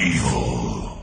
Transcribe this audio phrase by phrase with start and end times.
[0.00, 1.02] Evil.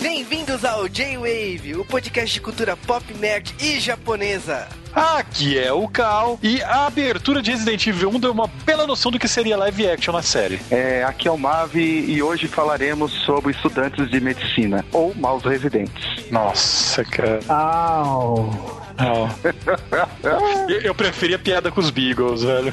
[0.00, 4.68] Bem-vindos ao J-Wave, o podcast de cultura pop, nerd e japonesa.
[4.94, 9.12] Aqui é o Cal e a abertura de Resident Evil 1 deu uma bela noção
[9.12, 10.58] do que seria live action na série.
[10.70, 16.30] É, aqui é o Mavi e hoje falaremos sobre estudantes de medicina ou maus residentes.
[16.30, 17.40] Nossa, cara.
[17.48, 18.82] Au.
[20.68, 22.72] Eu, eu preferia piada com os Beagles, velho.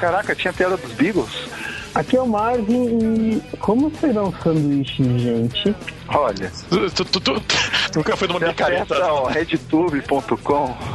[0.00, 1.30] Caraca, tinha piada dos Beagles?
[1.94, 5.74] Aqui é o Marvin e como será um sanduíche, gente?
[6.08, 7.34] Olha, Tu, tu, tu, tu
[7.96, 8.94] nunca foi numa micareta.
[8.94, 10.76] acessa ó, redtube.com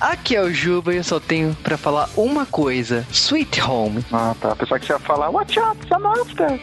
[0.00, 4.04] Aqui é o Juba e eu só tenho pra falar uma coisa: Sweet Home.
[4.12, 4.52] Ah, tá.
[4.52, 6.60] A pessoa que você ia falar, watch out, it's a monster.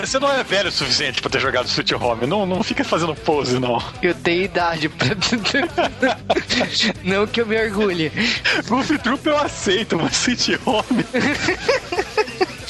[0.00, 2.26] Você não é velho o suficiente pra ter jogado Sweet Home.
[2.26, 3.80] Não, não fica fazendo pose, não.
[4.02, 5.10] Eu tenho idade pra.
[7.04, 8.10] Não que eu me orgulhe.
[8.70, 11.04] Goof Troop eu aceito, mas Sweet Home.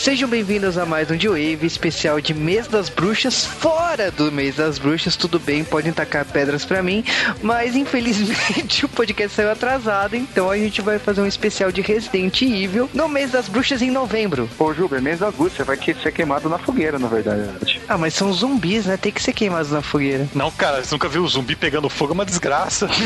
[0.01, 3.45] Sejam bem-vindos a mais um J-Wave especial de Mês das Bruxas.
[3.45, 7.05] Fora do Mês das Bruxas, tudo bem, podem tacar pedras pra mim,
[7.43, 12.41] mas infelizmente o podcast saiu atrasado, então a gente vai fazer um especial de Resident
[12.41, 14.49] Evil no Mês das Bruxas em novembro.
[14.59, 17.79] Ô, Juba, é mês da Gucci, você vai que- ser queimado na fogueira, na verdade.
[17.87, 18.97] Ah, mas são zumbis, né?
[18.97, 20.27] Tem que ser queimados na fogueira.
[20.35, 22.89] Não, cara, você nunca viu o zumbi pegando fogo, é uma desgraça.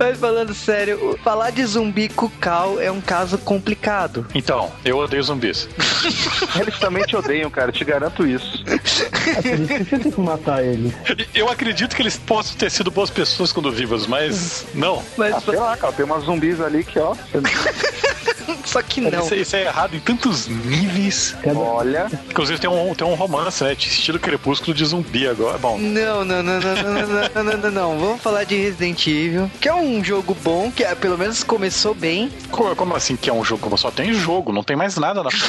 [0.00, 4.26] Mas falando sério, falar de zumbi com o Cal é um caso complicado.
[4.34, 5.68] Então, eu odeio zumbis.
[6.58, 8.64] Eles também te odeiam, cara, te garanto isso.
[8.66, 10.94] É por isso que você tem que matar ele.
[11.34, 15.02] Eu acredito que eles possam ter sido boas pessoas quando vivos, mas não.
[15.18, 17.14] Mas Ah, sei lá, cara, tem umas zumbis ali que, ó.
[18.64, 19.20] só que não.
[19.20, 21.34] Isso, isso é errado em tantos níveis.
[21.54, 23.72] Olha, Inclusive tem um, tem um romance, né?
[23.74, 25.58] Estilo crepúsculo de zumbi agora.
[25.58, 27.98] Bom, Não, não, não, não, não, não, não, não, não, não.
[27.98, 31.94] Vamos falar de Resident Evil, que é um jogo bom, que é, pelo menos começou
[31.94, 32.30] bem.
[32.50, 33.76] co- como assim que é um jogo?
[33.76, 35.30] Só tem jogo, não tem mais nada na.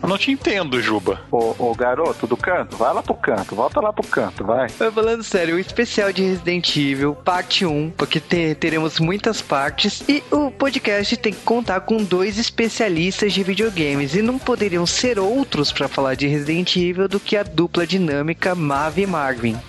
[0.00, 1.20] Eu não te entendo, Juba.
[1.30, 4.68] ô, ô garoto do canto, vai lá pro canto, volta lá pro canto, vai.
[4.78, 10.02] Mas falando sério, o especial de Resident Evil, parte 1, porque te- teremos muitas partes,
[10.08, 15.18] e o podcast tem que contar com dois especialistas de videogames, e não poderiam ser
[15.18, 19.58] outros pra falar de Resident Evil do que a dupla dinâmica Mav e Marvin.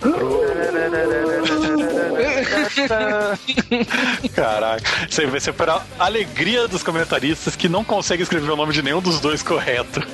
[4.34, 8.56] Caraca, isso aí vai ser para a alegria dos comentaristas que não conseguem escrever o
[8.56, 10.00] nome de nenhum dos dois correto.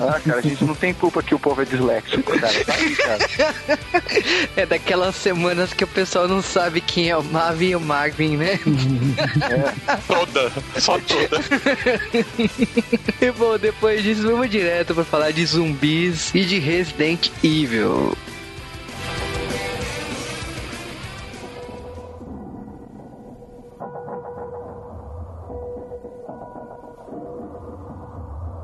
[0.00, 2.64] Ah, cara, a gente não tem culpa que o povo é disléxico, cara.
[2.64, 3.28] Tá aí, cara.
[4.56, 8.36] É daquelas semanas que o pessoal não sabe quem é o Mav e o Marvin,
[8.36, 8.58] né?
[10.06, 11.40] Toda, só toda.
[13.20, 18.16] E bom, depois disso, vamos direto pra falar de zumbis e de Resident Evil.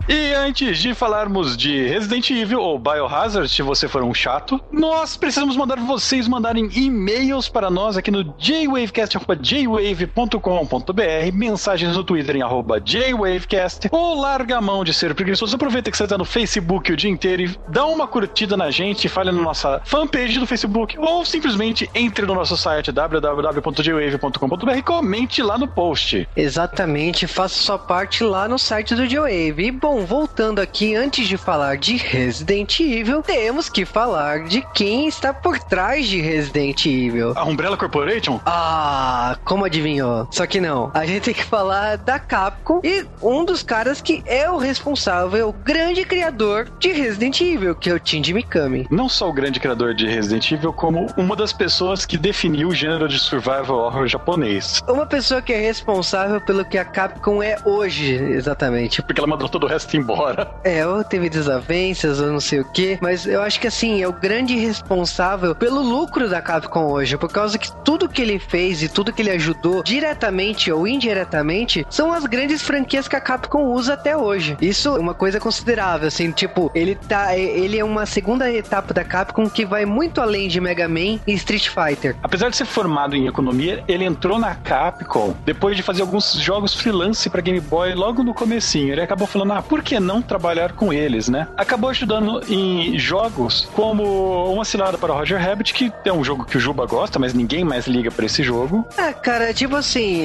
[0.09, 5.17] E antes de falarmos de Resident Evil ou Biohazard, se você for um chato, nós
[5.17, 12.81] precisamos mandar vocês mandarem e-mails para nós aqui no jwavecast.jwave.com.br, mensagens no Twitter em arroba
[12.85, 16.97] jwavecast, ou larga a mão de ser preguiçoso, aproveita que você está no Facebook o
[16.97, 21.25] dia inteiro e dá uma curtida na gente, fale na nossa fanpage do Facebook, ou
[21.25, 26.29] simplesmente entre no nosso site www.jwave.com.br e comente lá no post.
[26.37, 31.37] Exatamente, faça sua parte lá no site do Joe E bom, voltando aqui, antes de
[31.37, 37.33] falar de Resident Evil, temos que falar de quem está por trás de Resident Evil.
[37.37, 38.41] A Umbrella Corporation?
[38.45, 40.27] Ah, como adivinhou?
[40.31, 40.91] Só que não.
[40.93, 45.49] A gente tem que falar da Capcom e um dos caras que é o responsável,
[45.49, 48.87] o grande criador de Resident Evil, que é o Shinji Mikami.
[48.91, 52.75] não só o grande criador de Resident Evil, como uma das pessoas que definiu o
[52.75, 54.83] gênero de survival horror japonês.
[54.89, 59.03] Uma pessoa que é responsável pelo que a Capcom é hoje, exatamente.
[59.03, 60.51] Porque ela mandou todo o resto embora.
[60.65, 64.09] É, ou teve desavenças, ou não sei o que, mas eu acho que assim, é
[64.09, 68.83] o grande responsável pelo lucro da Capcom hoje, por causa que tudo que ele fez
[68.83, 73.65] e tudo que ele ajudou, diretamente ou indiretamente, são as grandes franquias que a Capcom
[73.65, 74.57] usa até hoje.
[74.61, 77.37] Isso é uma coisa considerável, assim, tipo, ele tá.
[77.37, 81.33] Ele é uma segunda etapa da Capcom que vai muito além de Mega Man e
[81.35, 82.17] Street Fighter.
[82.23, 86.75] Apesar de ser formado em economia, ele entrou na Capcom depois de fazer alguns jogos
[86.75, 88.93] freelance pra Game Boy logo no comecinho.
[88.93, 91.47] Ele acabou falando, ah, por que não não trabalhar com eles, né?
[91.57, 96.57] Acabou ajudando em jogos como Uma Cilada para Roger Rabbit, que é um jogo que
[96.57, 98.87] o Juba gosta, mas ninguém mais liga para esse jogo.
[98.97, 100.25] Ah, cara, tipo assim,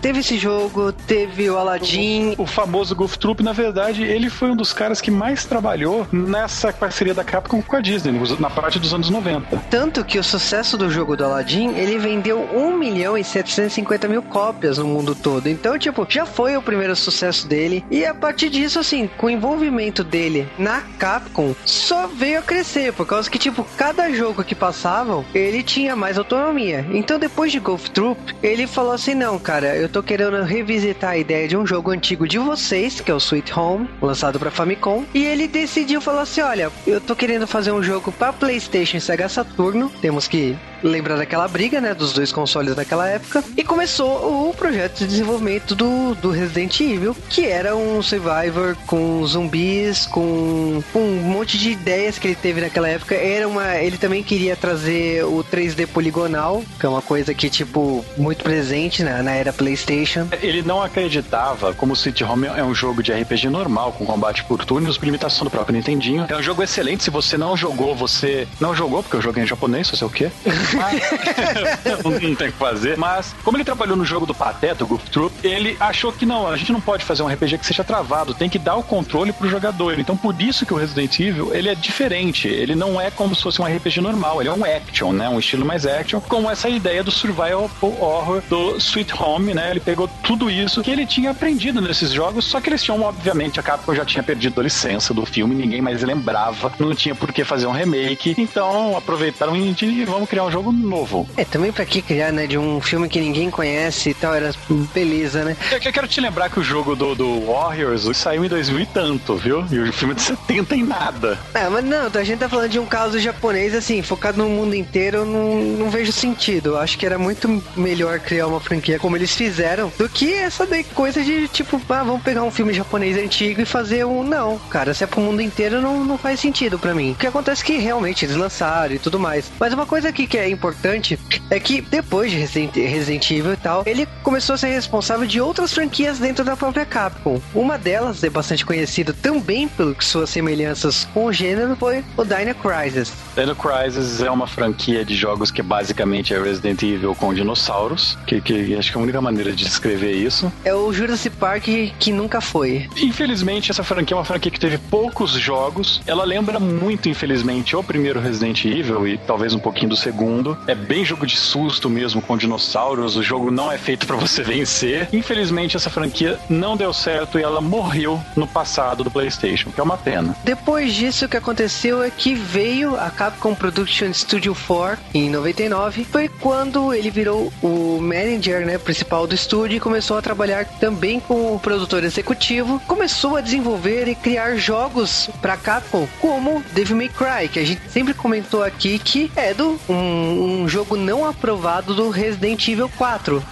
[0.00, 2.34] teve esse jogo, teve o Aladdin.
[2.36, 6.06] O, o famoso Golf Troop, na verdade, ele foi um dos caras que mais trabalhou
[6.12, 9.56] nessa parceria da Capcom com a Disney, na parte dos anos 90.
[9.70, 14.22] Tanto que o sucesso do jogo do Aladdin, ele vendeu 1 milhão e 750 mil
[14.22, 15.48] cópias no mundo todo.
[15.48, 17.84] Então, tipo, já foi o primeiro sucesso dele.
[17.90, 22.92] E a partir disso, assim, com o envolvimento dele na Capcom, só veio a crescer.
[22.92, 26.84] Por causa que, tipo, cada jogo que passavam, ele tinha mais autonomia.
[26.90, 31.18] Então, depois de Golf Troop, ele falou assim: não, cara, eu tô querendo revisitar a
[31.18, 35.04] ideia de um jogo antigo de vocês, que é o Sweet Home, lançado para Famicom.
[35.14, 39.28] E ele decidiu falar assim: olha, eu tô querendo fazer um jogo para PlayStation Sega
[39.28, 39.90] Saturno.
[40.00, 44.98] Temos que lembrar daquela briga, né, dos dois consoles naquela época, e começou o projeto
[44.98, 51.22] de desenvolvimento do, do Resident Evil, que era um survivor com zumbis, com, com um
[51.22, 53.14] monte de ideias que ele teve naquela época.
[53.14, 58.04] Era uma, ele também queria trazer o 3D poligonal, que é uma coisa que tipo
[58.16, 60.28] muito presente na, na era PlayStation.
[60.42, 64.44] Ele não acreditava como o City Home é um jogo de RPG normal, com combate
[64.44, 66.26] por turnos, por limitação do próprio Nintendinho.
[66.28, 67.04] É um jogo excelente.
[67.04, 70.30] Se você não jogou, você não jogou porque eu joguei em japonês, sei o quê.
[70.74, 72.96] Não, não tem o que fazer.
[72.96, 76.46] Mas, como ele trabalhou no jogo do Pateta, o Goof Troop, ele achou que não,
[76.46, 79.32] a gente não pode fazer um RPG que seja travado, tem que dar o controle
[79.32, 79.98] pro jogador.
[79.98, 82.48] Então, por isso que o Resident Evil, ele é diferente.
[82.48, 85.28] Ele não é como se fosse um RPG normal, ele é um action, né?
[85.28, 89.70] Um estilo mais action, com essa ideia do survival horror do Sweet Home, né?
[89.70, 93.58] Ele pegou tudo isso que ele tinha aprendido nesses jogos, só que eles tinham, obviamente,
[93.58, 97.32] a Capcom já tinha perdido a licença do filme, ninguém mais lembrava, não tinha por
[97.32, 98.34] que fazer um remake.
[98.38, 101.28] Então, aproveitaram e vamos criar um jogo jogo novo.
[101.36, 102.46] É, também pra que criar, né?
[102.46, 104.52] De um filme que ninguém conhece e tal, era
[104.94, 105.56] beleza, né?
[105.72, 108.86] Eu, eu quero te lembrar que o jogo do, do Warriors saiu em 2000 e
[108.86, 109.64] tanto, viu?
[109.70, 111.38] E o filme de 70 em nada.
[111.54, 114.74] É, mas não, a gente tá falando de um caso japonês, assim, focado no mundo
[114.74, 116.70] inteiro, eu não, não vejo sentido.
[116.70, 120.66] Eu acho que era muito melhor criar uma franquia como eles fizeram do que essa
[120.94, 124.22] coisa de tipo, ah, vamos pegar um filme japonês antigo e fazer um.
[124.22, 127.12] Não, cara, se é pro mundo inteiro, não, não faz sentido para mim.
[127.12, 129.50] O que acontece é que realmente eles lançaram e tudo mais.
[129.58, 131.18] Mas uma coisa aqui que é importante
[131.50, 135.72] é que depois de Resident, Evil e tal, ele começou a ser responsável de outras
[135.72, 137.40] franquias dentro da própria Capcom.
[137.54, 142.54] Uma delas, é bastante conhecida também por suas semelhanças com o gênero, foi o Dino
[142.54, 143.12] Crisis.
[143.36, 148.40] Dino Crisis é uma franquia de jogos que basicamente é Resident Evil com dinossauros, que,
[148.40, 150.52] que acho que é a única maneira de descrever isso.
[150.64, 151.64] É o Jurassic Park
[151.98, 152.88] que nunca foi.
[152.96, 156.00] Infelizmente, essa franquia é uma franquia que teve poucos jogos.
[156.06, 160.58] Ela lembra muito, infelizmente, o primeiro Resident Evil e talvez um pouquinho do segundo.
[160.66, 163.16] É bem jogo de susto mesmo, com dinossauros.
[163.16, 165.08] O jogo não é feito para você vencer.
[165.12, 169.84] Infelizmente, essa franquia não deu certo e ela morreu no passado do PlayStation, que é
[169.84, 170.34] uma pena.
[170.44, 176.04] Depois disso, o que aconteceu é que veio a Capcom Production Studio 4 em 99.
[176.04, 181.20] Foi quando ele virou o manager né, principal do estúdio e começou a trabalhar também
[181.20, 182.80] com o produtor executivo.
[182.86, 187.82] Começou a desenvolver e criar jogos para Capcom, como Devil May Cry, que a gente
[187.90, 193.42] sempre comentou aqui que é do um um jogo não aprovado do Resident Evil 4,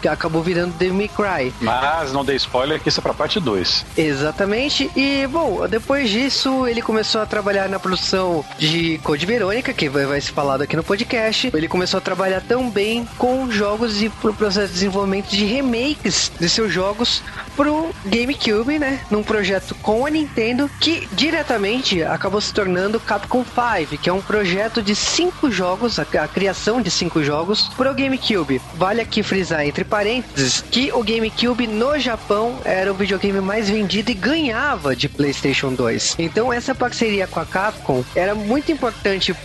[0.00, 1.52] que acabou virando Devil May Cry.
[1.60, 3.86] Mas não dei spoiler que isso é pra parte 2.
[3.96, 4.90] Exatamente.
[4.96, 10.06] E, bom, depois disso, ele começou a trabalhar na produção de Code Verônica, que vai,
[10.06, 11.50] vai ser falado aqui no podcast.
[11.52, 16.48] Ele começou a trabalhar também com jogos e pro processo de desenvolvimento de remakes de
[16.48, 17.22] seus jogos
[17.54, 19.00] pro GameCube, né?
[19.10, 24.22] Num projeto com a Nintendo que diretamente acabou se tornando Capcom 5, que é um
[24.22, 28.60] projeto de cinco jogos, a, a criação de cinco jogos pro GameCube.
[28.74, 34.10] Vale aqui frisar entre parênteses que o GameCube no Japão era o videogame mais vendido
[34.10, 36.16] e ganhava de PlayStation 2.
[36.18, 38.93] Então essa parceria com a Capcom era muito importante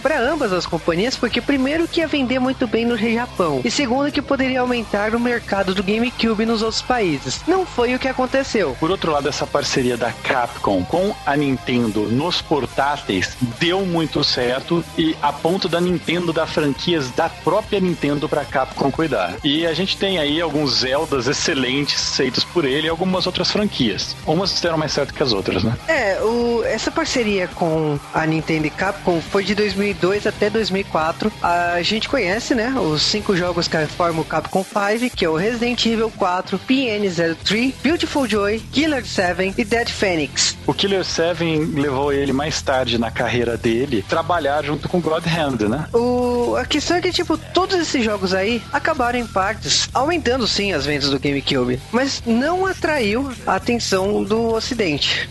[0.01, 4.11] para ambas as companhias, porque primeiro que ia vender muito bem no Japão e segundo
[4.11, 7.41] que poderia aumentar o mercado do GameCube nos outros países.
[7.47, 8.75] Não foi o que aconteceu.
[8.79, 14.83] Por outro lado, essa parceria da Capcom com a Nintendo nos portáteis deu muito certo
[14.97, 19.35] e a ponto da Nintendo dar franquias da própria Nintendo para Capcom cuidar.
[19.43, 24.15] E a gente tem aí alguns Zeldas excelentes feitos por ele e algumas outras franquias.
[24.25, 25.75] Umas deram mais certo que as outras, né?
[25.87, 31.31] É, o, essa parceria com a Nintendo e Capcom foi foi de 2002 até 2004.
[31.41, 35.37] A gente conhece, né, os cinco jogos que formam o Capcom 5, que é o
[35.37, 40.57] Resident Evil 4, PN03, Beautiful Joy, Killer 7 e Dead Phoenix.
[40.67, 41.41] O Killer 7
[41.73, 45.85] levou ele mais tarde na carreira dele trabalhar junto com God Hand, né?
[45.93, 46.57] O...
[46.57, 50.85] A questão é que, tipo, todos esses jogos aí acabaram em partes, aumentando sim as
[50.85, 55.29] vendas do GameCube, mas não atraiu a atenção do ocidente.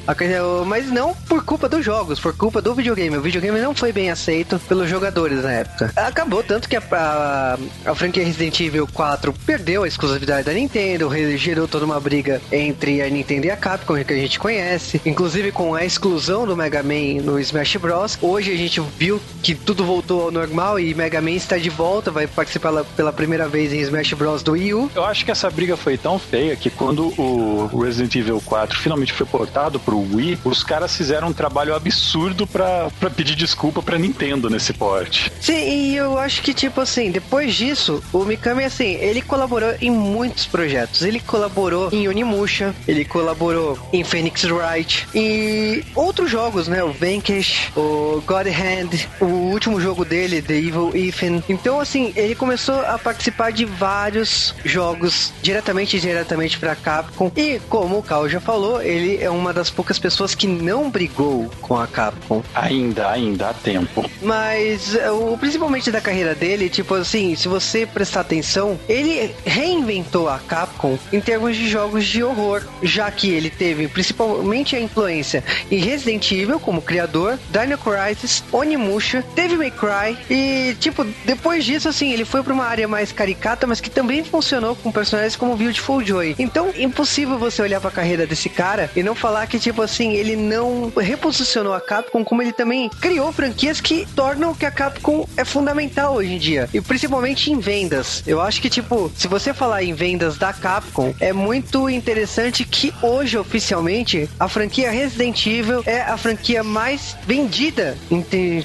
[0.67, 3.19] Mas não por culpa dos jogos, por culpa do videogame.
[3.19, 5.93] O videogame não foi bem aceito pelos jogadores na época.
[5.97, 11.11] Acabou tanto que a, a, a franquia Resident Evil 4 perdeu a exclusividade da Nintendo,
[11.37, 15.51] gerou toda uma briga entre a Nintendo e a Capcom, que a gente conhece, inclusive
[15.51, 18.17] com a exclusão do Mega Man no Smash Bros.
[18.23, 22.13] Hoje a gente viu que tudo voltou ao normal e Mega Man está de volta,
[22.13, 24.45] vai participar pela primeira vez em Smash Bros.
[24.45, 24.91] do Wii U.
[24.95, 29.13] Eu acho que essa briga foi tão feia que quando o Resident Evil 4 finalmente
[29.13, 34.51] foi portado pro Wii, os caras fizeram um trabalho absurdo para pedir desculpa pra Nintendo
[34.51, 35.33] nesse porte.
[35.41, 39.91] Sim, e eu acho que, tipo assim, depois disso, o Mikami, assim, ele colaborou em
[39.91, 41.01] muitos projetos.
[41.01, 46.85] Ele colaborou em Onimusha, ele colaborou em Phoenix Wright e outros jogos, né?
[46.85, 51.43] O Vanquish, o God Hand, o último jogo dele, The Evil Ethan.
[51.49, 57.33] Então, assim, ele começou a participar de vários jogos diretamente e diretamente pra Capcom.
[57.35, 61.51] E, como o Cal já falou, ele é uma das poucas pessoas que não brigou
[61.63, 62.43] com a Capcom.
[62.55, 63.78] Ainda, ainda há tempo.
[64.23, 70.39] Mas, o, principalmente da carreira dele, tipo assim, se você prestar atenção, ele reinventou a
[70.39, 75.79] Capcom em termos de jogos de horror, já que ele teve principalmente a influência em
[75.79, 82.13] Resident Evil como criador, Dino Crisis, Onimusha, Devil May Cry e, tipo, depois disso, assim,
[82.13, 86.05] ele foi para uma área mais caricata, mas que também funcionou com personagens como Beautiful
[86.05, 86.35] Joy.
[86.39, 90.15] Então, impossível você olhar para a carreira desse cara e não falar que, tipo assim,
[90.15, 95.29] ele não reposicionou a Capcom como ele também criou franquias que tornam que a Capcom
[95.37, 96.69] é fundamental hoje em dia.
[96.73, 98.23] E principalmente em vendas.
[98.27, 102.93] Eu acho que, tipo, se você falar em vendas da Capcom, é muito interessante que
[103.03, 107.97] hoje, oficialmente, a franquia Resident Evil é a franquia mais vendida,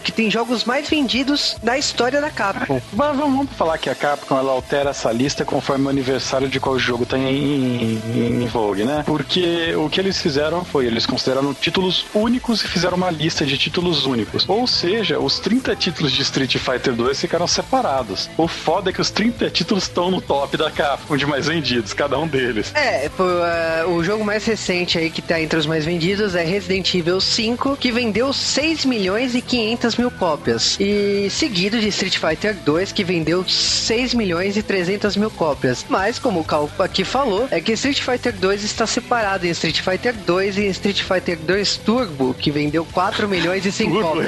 [0.03, 2.81] que tem jogos mais vendidos da história da Capcom.
[2.93, 6.79] Mas vamos falar que a Capcom ela altera essa lista conforme o aniversário de qual
[6.79, 9.03] jogo tá em, em, em vogue, né?
[9.05, 13.57] Porque o que eles fizeram foi, eles consideraram títulos únicos e fizeram uma lista de
[13.57, 14.47] títulos únicos.
[14.47, 18.29] Ou seja, os 30 títulos de Street Fighter 2 ficaram separados.
[18.37, 21.93] O foda é que os 30 títulos estão no top da Capcom de mais vendidos,
[21.93, 22.73] cada um deles.
[22.75, 26.93] É, uh, o jogo mais recente aí que tá entre os mais vendidos é Resident
[26.93, 30.77] Evil 5, que vendeu 6 milhões e 500 mil cópias.
[30.79, 35.85] E seguido de Street Fighter 2, que vendeu 6 milhões e 300 mil cópias.
[35.89, 39.81] Mas, como o Cal aqui falou, é que Street Fighter 2 está separado em Street
[39.81, 44.21] Fighter 2 e Street Fighter 2 Turbo, que vendeu 4 milhões e 100 Turbo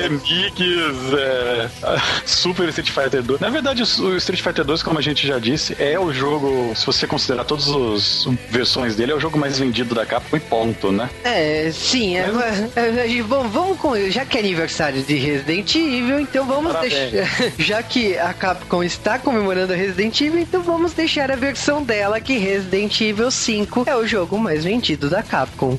[0.46, 1.70] Remix, é,
[2.26, 3.40] Super Street Fighter 2.
[3.40, 6.86] Na verdade, o Street Fighter 2, como a gente já disse, é o jogo, se
[6.86, 10.92] você considerar todas as versões dele, é o jogo mais vendido da Capcom e ponto,
[10.92, 11.10] né?
[11.24, 12.18] É, sim.
[12.18, 12.30] É,
[12.76, 13.96] é, vamos, vamos com.
[14.10, 17.12] Já que é aniversário de Resident Evil, então vamos Parabéns.
[17.12, 17.52] deixar.
[17.58, 22.20] Já que a Capcom está comemorando a Resident Evil, então vamos deixar a versão dela
[22.20, 25.78] que Resident Evil 5 é o jogo mais vendido da Capcom.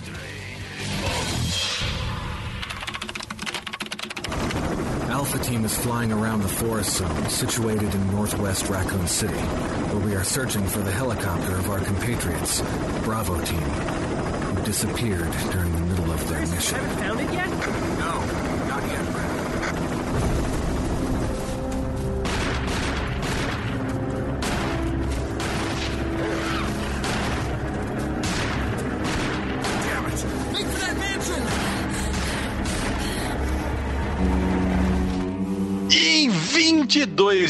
[5.47, 10.25] Team is flying around the forest zone situated in northwest Raccoon City, where we are
[10.25, 12.63] searching for the helicopter of our compatriots,
[13.05, 16.79] Bravo Team, who disappeared during the middle of their mission.
[16.81, 17.86] Haven't found it yet?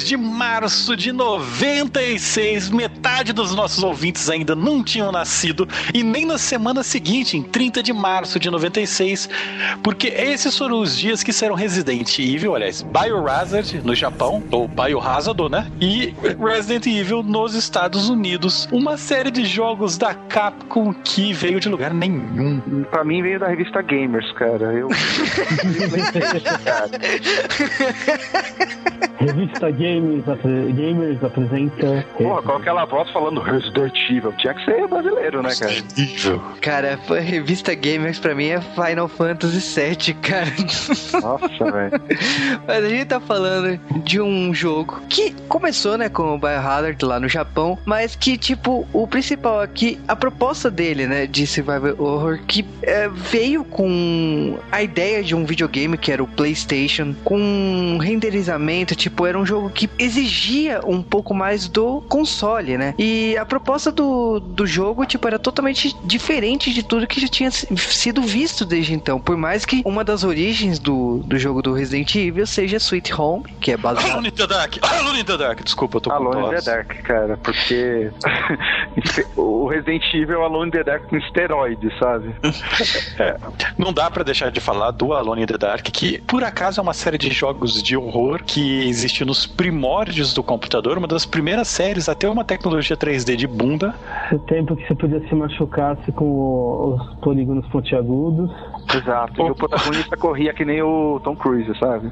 [0.06, 6.38] De março de 96, metade dos nossos ouvintes ainda não tinham nascido, e nem na
[6.38, 9.28] semana seguinte, em 30 de março de 96,
[9.82, 15.50] porque esses foram os dias que serão Resident Evil, aliás, Biohazard no Japão, ou Biohazard,
[15.50, 15.68] né?
[15.80, 18.68] E Resident Evil nos Estados Unidos.
[18.70, 22.60] Uma série de jogos da Capcom que veio de lugar nenhum.
[22.92, 24.72] Pra mim veio da revista Gamers, cara.
[24.72, 24.88] Eu.
[29.18, 32.04] Revista Gamers, apre- Gamers apresenta.
[32.18, 34.32] Porra, com aquela voz falando Resident Evil.
[34.38, 35.72] Tinha que ser brasileiro, né, cara?
[35.96, 36.42] Nível.
[36.60, 40.46] Cara, a revista Gamers pra mim é Final Fantasy VII, cara.
[41.22, 42.00] Nossa, velho.
[42.66, 47.18] Mas a gente tá falando de um jogo que começou, né, com o Biohazard lá
[47.18, 52.40] no Japão, mas que, tipo, o principal aqui, a proposta dele, né, de Survival Horror,
[52.46, 57.98] que é, veio com a ideia de um videogame que era o PlayStation, com um
[57.98, 62.94] renderizamento, tipo, era um jogo que exigia um pouco mais do console, né?
[62.98, 67.50] E a proposta do, do jogo, tipo, era totalmente diferente de tudo que já tinha
[67.50, 69.20] si- sido visto desde então.
[69.20, 73.44] Por mais que uma das origens do, do jogo do Resident Evil seja Sweet Home,
[73.60, 74.12] que é baseado.
[74.12, 74.76] Alone in the Dark!
[74.82, 75.62] Alone in the Dark!
[75.62, 76.62] Desculpa, eu tô com Alone in the.
[76.62, 78.10] Dark, cara, porque
[79.36, 82.34] o Resident Evil é Alone in the Dark com esteroide, sabe?
[83.18, 83.36] É,
[83.78, 86.82] não dá pra deixar de falar do Alone in the Dark, que por acaso é
[86.82, 88.60] uma série de jogos de horror que
[88.96, 93.46] existe nos primórdios do computador, uma das primeiras séries a ter uma tecnologia 3D de
[93.46, 93.94] bunda.
[94.32, 98.50] O tempo que você podia se machucasse com os polígonos pontiagudos.
[98.94, 99.46] Exato.
[99.46, 102.10] E o protagonista corria que nem o Tom Cruise, sabe?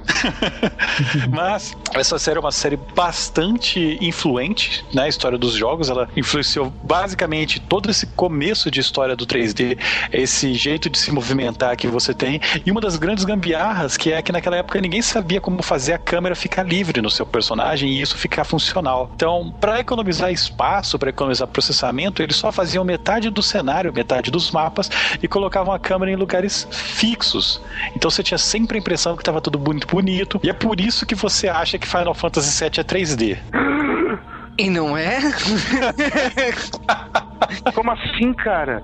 [1.31, 5.89] Mas essa série é uma série bastante influente na história dos jogos.
[5.89, 9.79] Ela influenciou basicamente todo esse começo de história do 3D,
[10.13, 12.41] esse jeito de se movimentar que você tem.
[12.65, 15.99] E uma das grandes gambiarras que é que naquela época ninguém sabia como fazer a
[15.99, 19.11] câmera ficar livre no seu personagem e isso ficar funcional.
[19.15, 24.51] Então, para economizar espaço, para economizar processamento, eles só faziam metade do cenário, metade dos
[24.51, 24.91] mapas
[25.23, 27.61] e colocavam a câmera em lugares fixos.
[27.95, 30.41] Então você tinha sempre a impressão que estava tudo muito bonito.
[30.43, 33.39] E é por isso que você acha que Final Fantasy VII é 3D.
[34.57, 35.19] E não é?
[37.75, 38.83] Como assim, cara?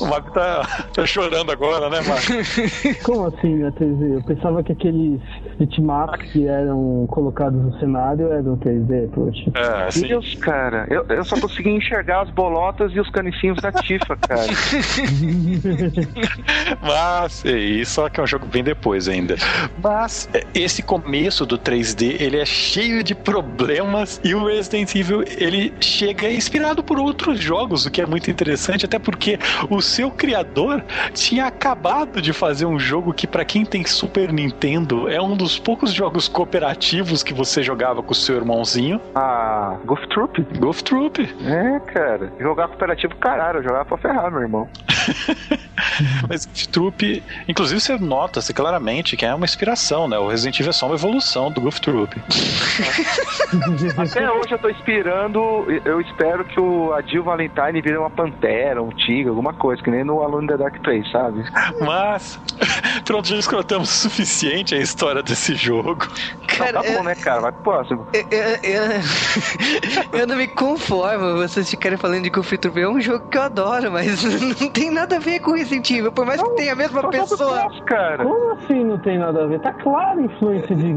[0.00, 2.32] O Marco tá, tá chorando agora, né, Marco?
[3.04, 4.16] Como assim na TV?
[4.16, 5.20] Eu pensava que aqueles
[5.58, 9.50] bitmaps que eram colocados no cenário eram 3D, poxa.
[9.54, 10.08] É, assim.
[10.08, 10.86] Deus, cara.
[10.88, 14.46] Eu, eu só consegui enxergar as bolotas e os canicinhos da Tifa, cara.
[16.80, 19.36] Mas, é isso, só que é um jogo bem depois ainda.
[19.82, 25.24] Mas, é, esse começo do 3D, ele é cheio de problemas e o Resident Evil,
[25.38, 29.38] ele chega inspirado por outros jogos, o que é muito interessante, até porque
[29.68, 35.08] o seu criador tinha acabado de fazer um jogo que, pra quem tem Super Nintendo,
[35.08, 40.06] é um dos poucos jogos cooperativos que você jogava com o seu irmãozinho, Ah, Goof
[40.08, 40.40] Troop?
[40.58, 41.18] Golf Troop.
[41.44, 42.32] É, cara.
[42.38, 43.58] Jogar cooperativo, caralho.
[43.58, 44.68] Eu jogava pra ferrar, meu irmão.
[46.28, 50.18] Mas Golf Troop, inclusive você nota-se claramente que é uma inspiração, né?
[50.18, 52.14] O Resident Evil é só uma evolução do Golf Troop.
[53.96, 55.40] Até hoje eu tô inspirando.
[55.84, 59.90] Eu espero que o a Jill Valentine vire uma pantera, um tigre, alguma coisa, que
[59.90, 61.44] nem no in the Dark 3, sabe?
[61.80, 62.38] Mas,
[63.04, 66.06] pronto, já escrotamos o suficiente a história desse jogo.
[66.46, 67.40] Cara, tá bom, eu, né, cara?
[67.40, 68.06] Vai pro próximo.
[68.12, 68.24] eu,
[68.62, 72.80] eu- eu não me conformo vocês ficarem falando de Goof Troop.
[72.80, 74.22] É um jogo que eu adoro, mas
[74.60, 77.62] não tem nada a ver com Resident Evil, por mais que tenha a mesma pessoa.
[77.62, 78.24] Nossa, cara.
[78.24, 79.60] Como assim não tem nada a ver?
[79.60, 80.94] Tá claro a influência de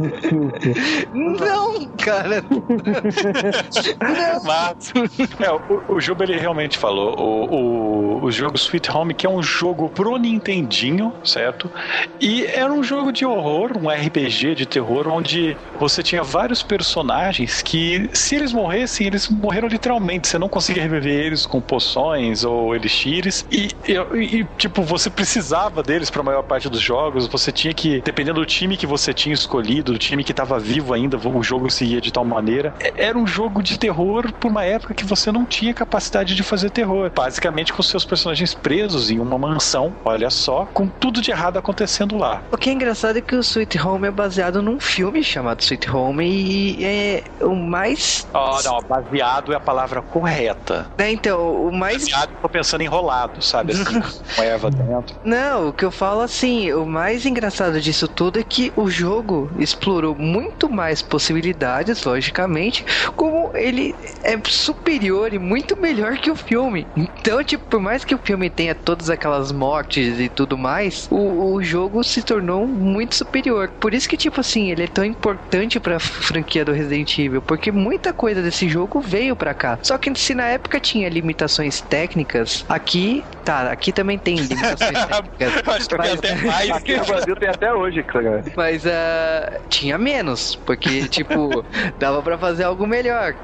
[1.13, 2.43] Não, cara.
[2.49, 4.43] Não.
[4.43, 4.91] Mas,
[5.39, 9.29] é, o, o Juba ele realmente falou, o, o, o jogo Sweet Home, que é
[9.29, 11.71] um jogo pro Nintendinho, certo?
[12.19, 17.61] E era um jogo de horror, um RPG de terror, onde você tinha vários personagens
[17.61, 20.27] que, se eles morressem, eles morreram literalmente.
[20.27, 23.45] Você não conseguia reviver eles com poções ou elixires.
[23.51, 27.27] E, e- e, tipo, você precisava deles pra maior parte dos jogos.
[27.27, 30.93] Você tinha que, dependendo do time que você tinha escolhido, do time que tava vivo
[30.93, 32.73] ainda, o jogo seguia de tal maneira.
[32.79, 36.43] É- Era um jogo de terror por uma época que você não tinha capacidade de
[36.43, 37.11] fazer terror.
[37.13, 42.17] Basicamente com seus personagens presos em uma mansão, olha só, com tudo de errado acontecendo
[42.17, 42.41] lá.
[42.51, 45.89] O que é engraçado é que o Sweet Home é baseado num filme chamado Sweet
[45.89, 48.27] Home e é o mais.
[48.33, 50.89] Oh, não, baseado é a palavra correta.
[50.97, 52.03] Né, então, o mais.
[52.03, 53.73] Baseado, tô pensando enrolado, sabe?
[53.73, 54.01] Assim,
[54.35, 55.15] com erva dentro.
[55.23, 59.51] Não, o que eu falo assim, o mais engraçado disso tudo é que o jogo
[59.57, 66.87] explorou muito mais possibilidades, logicamente, como ele é superior e muito melhor que o filme.
[66.95, 71.53] Então, tipo, por mais que o filme tenha todas aquelas mortes e tudo mais, o,
[71.53, 73.69] o jogo se tornou muito superior.
[73.79, 77.71] Por isso que, tipo assim, ele é tão importante pra franquia do Resident Evil, porque
[77.71, 79.79] muita coisa desse jogo veio pra cá.
[79.81, 84.77] Só que se na época tinha limitações técnicas, aqui, tá, aqui também tem limitações
[85.37, 85.53] técnicas.
[85.67, 86.69] Acho que Mas- até mais.
[86.71, 88.43] Aqui no Brasil tem até hoje, cara.
[88.55, 91.65] mas ah, tinha menos, porque, tipo,
[91.97, 93.35] dava pra fazer algo melhor.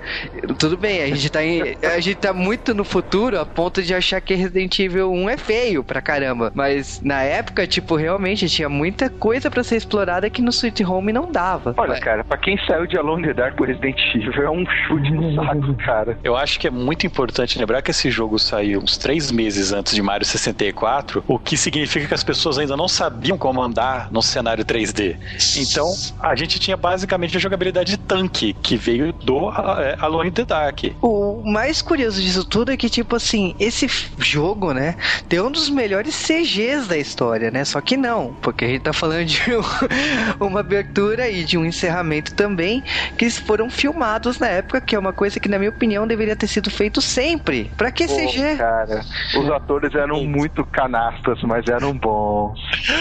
[0.60, 3.93] Tudo bem, a gente, tá em, a gente tá muito no futuro a ponto de
[3.93, 6.51] achar que Resident Evil 1 é feio pra caramba.
[6.53, 11.11] Mas na época, tipo, realmente tinha muita coisa pra ser explorada que no Sweet Home
[11.11, 11.73] não dava.
[11.77, 14.65] Olha, cara, pra quem saiu de Alone in the Dark por Resident Evil, é um
[14.65, 16.17] chute no saco, cara.
[16.23, 19.93] Eu acho que é muito importante lembrar que esse jogo saiu uns três meses antes
[19.93, 24.21] de Mario 64, o que significa que as pessoas ainda não sabiam como andar no
[24.21, 25.17] cenário 3D.
[25.57, 25.87] Então,
[26.19, 30.45] a gente tinha basicamente a jogabilidade de tanque, que veio do é, Alone in the
[30.45, 30.79] Dark.
[31.01, 34.95] O mais curioso disso tudo é que, tipo assim, esse jogo, né,
[35.27, 37.65] tem um dos melhores CGs da história, né?
[37.65, 39.41] Só que não, porque a gente tá falando de
[40.39, 42.83] um- uma abertura e de um encerramento também
[43.17, 46.47] que foram filmados na época, que é uma coisa que, na minha opinião, deveria ter
[46.47, 47.71] sido feito sempre.
[47.77, 48.55] Pra que Pô, CG?
[48.57, 49.01] cara,
[49.38, 52.60] os atores eram muito canastas, mas eram bons.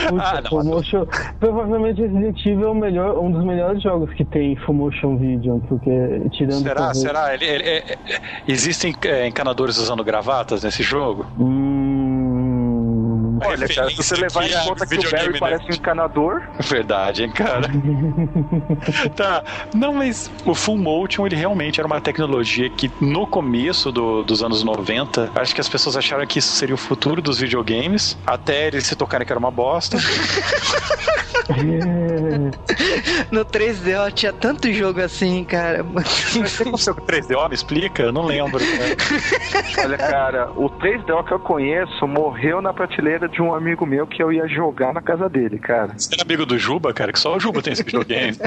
[0.09, 1.07] Puta, Ah, motion.
[1.39, 5.63] Provavelmente Resident Evil é o melhor, um dos melhores jogos que tem full motion video,
[5.69, 5.91] porque
[6.33, 6.63] tirando.
[6.63, 6.95] Será?
[6.95, 7.35] Será?
[7.35, 8.21] Ele- ele- é- é-
[9.05, 11.27] é, encanadores usando gravatas nesse jogo?
[11.39, 12.06] Hum.
[13.45, 17.31] Olha, cara, se você levar em conta que o Barry parece um encanador, Verdade, hein,
[17.31, 17.69] cara?
[19.15, 19.43] tá.
[19.75, 24.43] Não, mas o Full Motion, ele realmente era uma tecnologia que no começo do- dos
[24.43, 28.67] anos 90, acho que as pessoas acharam que isso seria o futuro dos videogames, até
[28.69, 29.97] eles se tocarem que era uma bosta.
[33.31, 35.83] No 3D ó, tinha tanto jogo assim, cara.
[35.85, 37.49] Você conseguiu 3DO?
[37.49, 38.03] Me explica?
[38.03, 38.59] Eu não lembro.
[38.65, 38.97] né?
[39.85, 44.23] olha, cara, o 3DO que eu conheço morreu na prateleira de um amigo meu que
[44.23, 45.93] eu ia jogar na casa dele, cara.
[45.97, 47.13] Você é amigo do Juba, cara?
[47.13, 48.37] Que só o Juba tem esse videogame.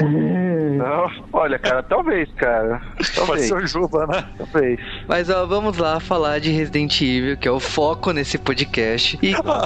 [0.80, 2.80] Não, olha, cara, talvez, cara.
[2.96, 4.24] Pode Talvez, ser o Juba, né?
[4.38, 4.80] talvez.
[5.06, 9.18] Mas ó, vamos lá falar de Resident Evil, que é o foco nesse podcast.
[9.22, 9.64] E Ah,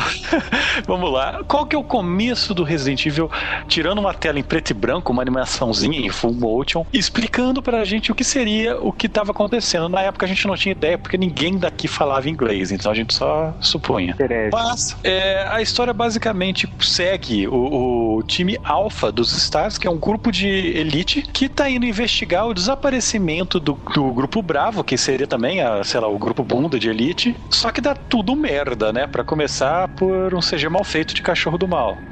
[0.86, 1.42] Vamos lá.
[1.46, 3.30] Qual que é o começo do Resident Evil,
[3.68, 8.10] tirando uma tela em preto e branco, uma animaçãozinha em full motion, explicando pra gente
[8.10, 9.88] o que seria o que estava acontecendo.
[9.88, 13.14] Na época a gente não tinha ideia, porque ninguém daqui falava inglês, então a gente
[13.14, 14.16] só supunha.
[14.52, 19.98] Mas é, a história basicamente segue o, o time Alpha dos Stars, que é um
[19.98, 25.26] grupo de elite que tá indo investigar o desaparecimento do, do grupo Bravo, que seria
[25.26, 27.36] também, a, sei lá, o grupo Bunda de elite.
[27.50, 29.06] Só que dá tudo merda, né?
[29.06, 31.98] Pra começar por um CG mal feito de cachorro do mal.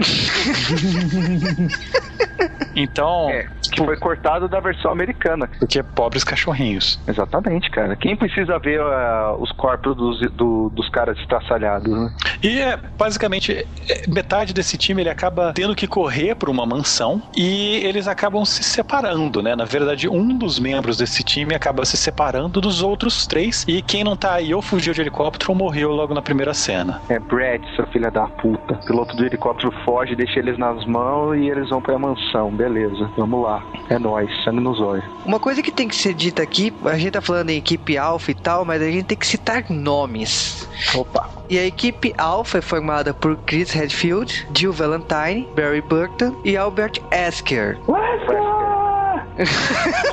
[2.75, 5.49] então, É, que foi cortado da versão americana.
[5.59, 7.01] porque pobres cachorrinhos.
[7.07, 7.97] Exatamente, cara.
[7.97, 12.11] Quem precisa ver ah, os corpos dos, do- dos caras estraçalhados, né?
[12.43, 17.23] E é, basicamente, é, metade desse time ele acaba tendo que correr para uma mansão
[17.37, 19.55] e eles acabam se separando, né?
[19.57, 24.05] Na verdade, um dos membros desse time acaba se separando dos outros três e quem
[24.05, 27.01] não tá aí ou fugiu de helicóptero ou morreu logo na primeira cena.
[27.09, 28.75] É Brad, seu filho da puta.
[28.75, 32.51] O piloto do helicóptero foge, deixa eles nas mãos e eles vão pra mansão.
[32.63, 33.61] Beleza, vamos lá.
[33.91, 35.05] É nóis, sangue nos olhos.
[35.27, 38.31] uma coisa que tem que ser dita aqui, a gente tá falando em equipe Alpha
[38.31, 40.69] e tal, mas a gente tem que citar nomes.
[40.95, 41.29] Opa.
[41.51, 47.03] E a equipe Alpha é formada por Chris Redfield, Jill Valentine, Barry Burton e Albert
[47.11, 47.81] Esker.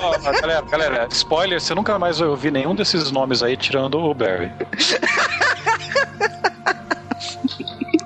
[0.02, 4.12] Ó, galera, galera, spoiler, você nunca mais vai ouvir nenhum desses nomes aí tirando o
[4.12, 4.52] Barry.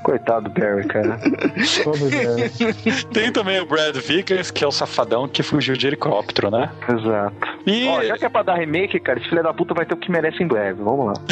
[0.03, 1.17] Coitado do Barry, cara.
[1.85, 3.03] Barry.
[3.13, 6.69] Tem também o Brad Vickers, que é o safadão que fugiu de helicóptero, né?
[6.89, 7.35] Exato.
[7.65, 9.93] E Ó, já que é pra dar remake, cara, esse filho da puta vai ter
[9.93, 10.81] o que merece em breve.
[10.83, 11.13] Vamos lá.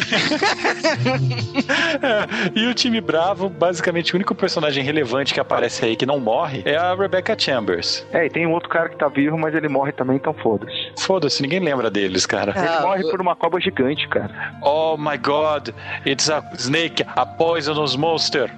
[2.02, 6.20] É, e o time Bravo, basicamente, o único personagem relevante que aparece aí que não
[6.20, 8.06] morre é a Rebecca Chambers.
[8.12, 10.92] É, e tem um outro cara que tá vivo, mas ele morre também, então foda-se.
[11.00, 12.52] Foda-se, ninguém lembra deles, cara.
[12.56, 14.32] Ele Ah, morre o- por uma cobra gigante, cara.
[14.62, 15.70] Oh my god,
[16.06, 18.50] it's a snake, a poisonous monster.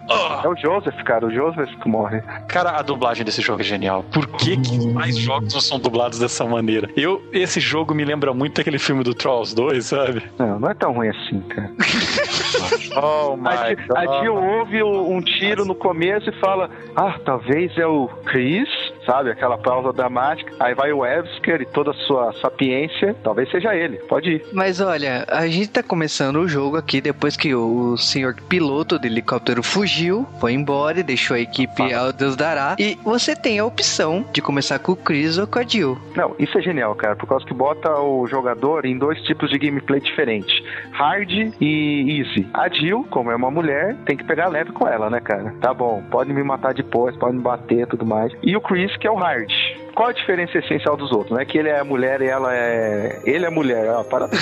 [0.44, 2.22] É o Joseph, cara, o Joseph que morre.
[2.48, 4.04] Cara, a dublagem desse jogo é genial.
[4.12, 6.90] Por que, que mais jogos não são dublados dessa maneira?
[6.96, 10.24] Eu, esse jogo me lembra muito aquele filme do Trolls 2, sabe?
[10.38, 11.72] Não, não é tão ruim assim, cara.
[12.96, 17.76] Oh my A, Di- a Jill ouve um tiro no começo e fala: Ah, talvez
[17.78, 18.70] é o Chris,
[19.06, 19.32] sabe?
[19.32, 20.54] Aquela pausa dramática.
[20.60, 23.16] Aí vai o Wesker e toda a sua sapiência.
[23.24, 24.46] Talvez seja ele, pode ir.
[24.54, 29.06] Mas olha, a gente tá começando o jogo aqui depois que o senhor piloto do
[29.06, 32.76] helicóptero fugiu, foi embora e deixou a equipe ao Deus dará.
[32.80, 35.98] E você tem a opção de começar com o Chris ou com a Jill.
[36.16, 39.58] Não, isso é genial, cara, por causa que bota o jogador em dois tipos de
[39.58, 40.54] gameplay diferentes:
[40.92, 42.48] hard e easy.
[42.54, 45.54] A Jill, como é uma mulher, tem que pegar leve com ela, né, cara?
[45.62, 48.32] Tá bom, pode me matar depois, pode me bater tudo mais.
[48.44, 49.50] E o Chris, que é o hard.
[49.96, 51.32] Qual a diferença essencial dos outros?
[51.32, 53.20] Não é que ele é mulher e ela é.
[53.26, 54.28] Ele é mulher, ó, para.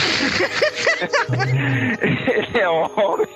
[2.32, 3.28] ele é homem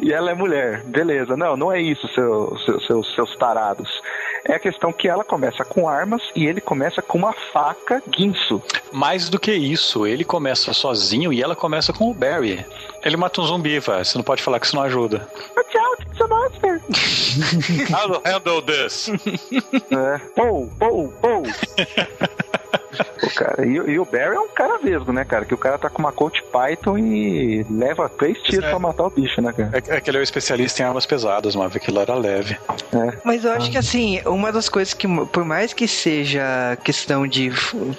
[0.00, 0.82] e ela é mulher.
[0.84, 1.36] Beleza.
[1.36, 4.02] Não, não é isso, seu, seu- seus, seus tarados.
[4.44, 8.62] É a questão que ela começa com armas e ele começa com uma faca guinso.
[8.92, 12.64] Mais do que isso, ele começa sozinho e ela começa com o Barry.
[13.04, 14.04] Ele mata um zumbi, velho.
[14.04, 15.28] Você não pode falar que isso não ajuda.
[15.56, 16.80] Watch out, it's a monster!
[17.90, 19.08] I'll handle this.
[19.90, 20.18] é.
[20.34, 21.42] Pou, pou, pou!
[23.20, 25.44] Pô, cara, e, e, o Barry é um cara vesgo, né, cara?
[25.44, 28.70] Que o cara tá com uma Colt Python e leva três tiros é.
[28.70, 29.70] pra matar o bicho, né, cara?
[29.72, 32.58] É, é que ele é um especialista em armas pesadas, mas aquilo era leve.
[32.92, 33.18] É.
[33.24, 37.52] Mas eu acho que, assim, uma das coisas que, por mais que seja questão de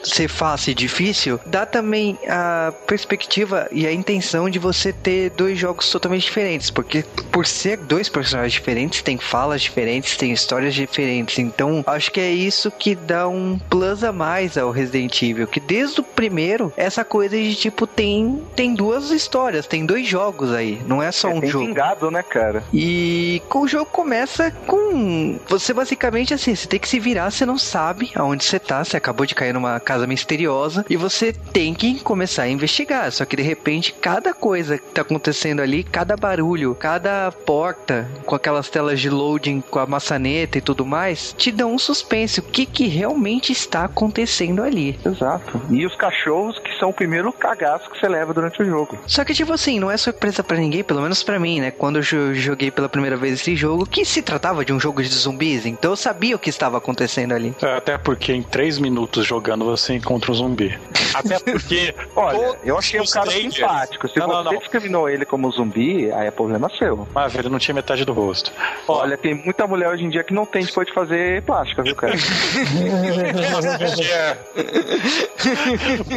[0.03, 5.57] ser fácil e difícil, dá também a perspectiva e a intenção de você ter dois
[5.57, 6.69] jogos totalmente diferentes.
[6.69, 11.39] Porque por ser dois personagens diferentes, tem falas diferentes, tem histórias diferentes.
[11.39, 15.60] Então, acho que é isso que dá um plus a mais ao Resident Evil, que
[15.60, 20.82] desde o primeiro, essa coisa de tipo, tem, tem duas histórias, tem dois jogos aí,
[20.86, 21.65] não é só é, um tem jogo.
[21.65, 22.63] Vingado, né, cara?
[22.73, 27.58] E o jogo começa com você basicamente assim, você tem que se virar, você não
[27.58, 31.99] sabe aonde você tá, você acabou de cair numa casa misteriosa e você tem que
[32.02, 33.12] começar a investigar.
[33.12, 38.36] Só que de repente, cada coisa que tá acontecendo ali, cada barulho, cada porta com
[38.36, 42.39] aquelas telas de loading com a maçaneta e tudo mais, te dão um suspense.
[42.39, 44.83] O que que realmente está acontecendo ali?
[44.83, 44.99] ali.
[45.05, 45.61] Exato.
[45.69, 48.97] E os cachorros que são o primeiro cagaço que você leva durante o jogo.
[49.05, 51.71] Só que, tipo assim, não é surpresa para ninguém, pelo menos para mim, né?
[51.71, 55.09] Quando eu joguei pela primeira vez esse jogo, que se tratava de um jogo de
[55.09, 57.53] zumbis, então eu sabia o que estava acontecendo ali.
[57.61, 60.77] É, até porque em três minutos jogando você encontra um zumbi.
[61.13, 61.93] Até porque.
[62.15, 63.56] Olha, eu achei um cara trailers...
[63.56, 64.08] simpático.
[64.08, 64.58] Se não, você não, não.
[64.58, 67.08] discriminou ele como zumbi, aí é problema seu.
[67.13, 68.52] Mas ele não tinha metade do rosto.
[68.88, 71.95] Olha, tem muita mulher hoje em dia que não tem depois de fazer plástica, viu,
[71.95, 72.13] cara?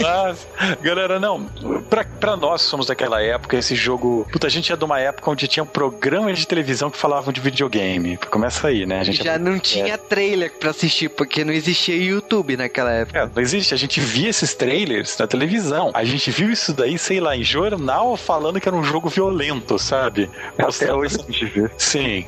[0.03, 0.47] Mas,
[0.81, 1.45] galera, não.
[1.89, 4.27] Pra, pra nós somos daquela época, esse jogo.
[4.31, 7.33] Puta, a gente é de uma época onde tinha um programa de televisão que falavam
[7.33, 8.17] de videogame.
[8.31, 9.01] Começa aí, né?
[9.01, 9.39] A gente Já é...
[9.39, 13.19] não tinha trailer pra assistir, porque não existia YouTube naquela época.
[13.19, 13.75] É, não existe.
[13.75, 14.86] A gente via esses trailers
[15.19, 15.91] na televisão.
[15.95, 19.79] A gente viu isso daí, sei lá, em jornal falando que era um jogo violento,
[19.79, 20.31] sabe?
[20.59, 21.71] Até hoje a gente vê.
[21.77, 22.25] Sim.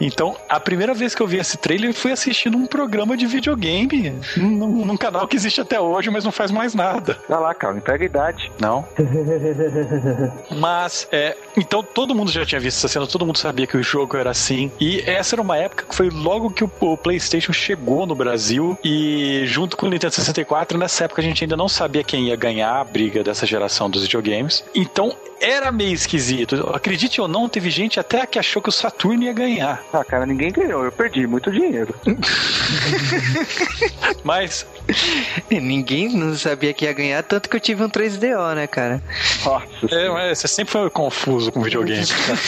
[0.00, 4.14] Então, a primeira vez que eu vi esse trailer foi assistindo um programa de videogame
[4.36, 7.18] num, num canal que existe até hoje, mas não faz mais nada.
[7.28, 8.52] Vai lá, cara, entrega a idade.
[8.60, 8.86] Não.
[10.58, 13.82] mas, é, então todo mundo já tinha visto essa cena, todo mundo sabia que o
[13.82, 14.70] jogo era assim.
[14.80, 18.78] E essa era uma época que foi logo que o, o PlayStation chegou no Brasil
[18.84, 22.36] e junto com o Nintendo 64, nessa época a gente ainda não sabia quem ia
[22.36, 24.64] ganhar a briga dessa geração dos videogames.
[24.74, 26.70] Então era meio esquisito.
[26.72, 29.82] Acredite ou não, teve gente até que achou que o Saturno ia ganhar.
[29.92, 30.84] Ah, cara, ninguém ganhou.
[30.84, 31.92] Eu perdi muito dinheiro.
[34.22, 34.64] Mas.
[35.50, 39.02] ninguém não sabia que ia ganhar, tanto que eu tive um 3DO, né, cara?
[39.44, 39.66] Nossa.
[39.90, 42.06] É, mas você sempre foi confuso com videogame.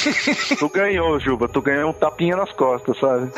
[0.58, 1.48] tu ganhou, Juba.
[1.48, 3.30] Tu ganhou um tapinha nas costas, sabe?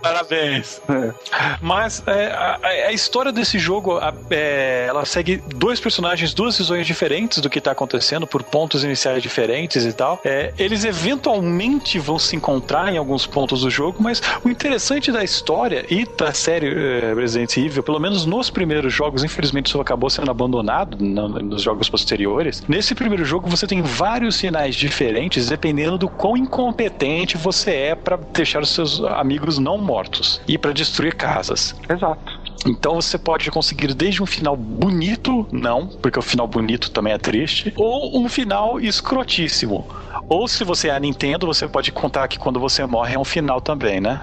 [0.00, 0.80] Parabéns.
[0.88, 1.12] É.
[1.60, 6.86] Mas é, a, a, história desse jogo, a, é, ela segue dois personagens, duas visões
[6.86, 10.20] diferentes do que tá acontecendo por pontos iniciais iniciais diferentes e tal.
[10.24, 15.24] É, eles eventualmente vão se encontrar em alguns pontos do jogo, mas o interessante da
[15.24, 20.10] história e da série é, Resident Evil, pelo menos nos primeiros jogos, infelizmente isso acabou
[20.10, 22.62] sendo abandonado no, nos jogos posteriores.
[22.68, 28.16] Nesse primeiro jogo você tem vários sinais diferentes dependendo do quão incompetente você é para
[28.16, 31.74] deixar os seus amigos não mortos e para destruir casas.
[31.88, 32.39] Exato.
[32.66, 37.18] Então você pode conseguir desde um final bonito, não, porque o final bonito também é
[37.18, 39.86] triste, ou um final escrotíssimo.
[40.28, 43.24] Ou se você é a Nintendo, você pode contar que quando você morre é um
[43.24, 44.20] final também, né?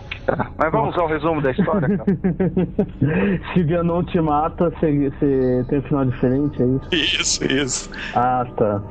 [0.57, 2.05] Mas vamos ao resumo da história, cara.
[3.53, 7.21] se Ganon te mata, você, você tem um final diferente, é isso?
[7.21, 7.89] Isso, isso.
[8.13, 8.81] Ah, tá.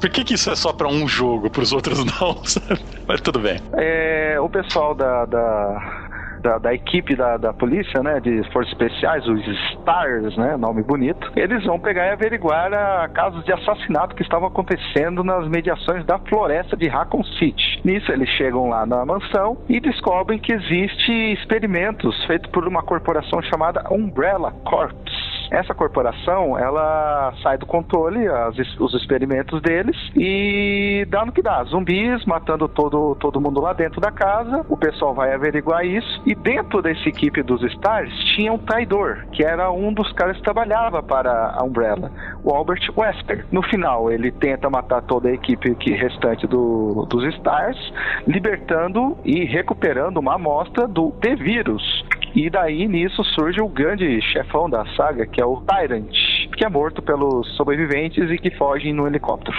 [0.00, 2.42] Por que, que isso é só pra um jogo, pros outros não?
[3.06, 3.58] Mas tudo bem.
[3.74, 6.05] É, o pessoal da, da
[6.46, 11.32] da, da equipe da, da polícia, né, de forças especiais, os STARS, né, nome bonito,
[11.34, 16.18] eles vão pegar e averiguar a, casos de assassinato que estavam acontecendo nas mediações da
[16.20, 17.80] floresta de Raccoon City.
[17.84, 23.42] Nisso eles chegam lá na mansão e descobrem que existe experimentos feitos por uma corporação
[23.42, 25.25] chamada Umbrella Corps.
[25.50, 31.62] Essa corporação, ela sai do controle, as, os experimentos deles, e dá no que dá.
[31.64, 36.34] Zumbis matando todo, todo mundo lá dentro da casa, o pessoal vai averiguar isso, e
[36.34, 41.02] dentro dessa equipe dos Stars tinha um traidor, que era um dos caras que trabalhava
[41.02, 42.10] para a Umbrella,
[42.42, 43.46] o Albert Wesker.
[43.50, 47.78] No final, ele tenta matar toda a equipe que, restante do, dos Stars,
[48.26, 52.04] libertando e recuperando uma amostra do T-Vírus,
[52.34, 56.08] e daí nisso surge o grande chefão da saga, que é o Tyrant,
[56.56, 59.54] que é morto pelos sobreviventes e que fogem no helicóptero.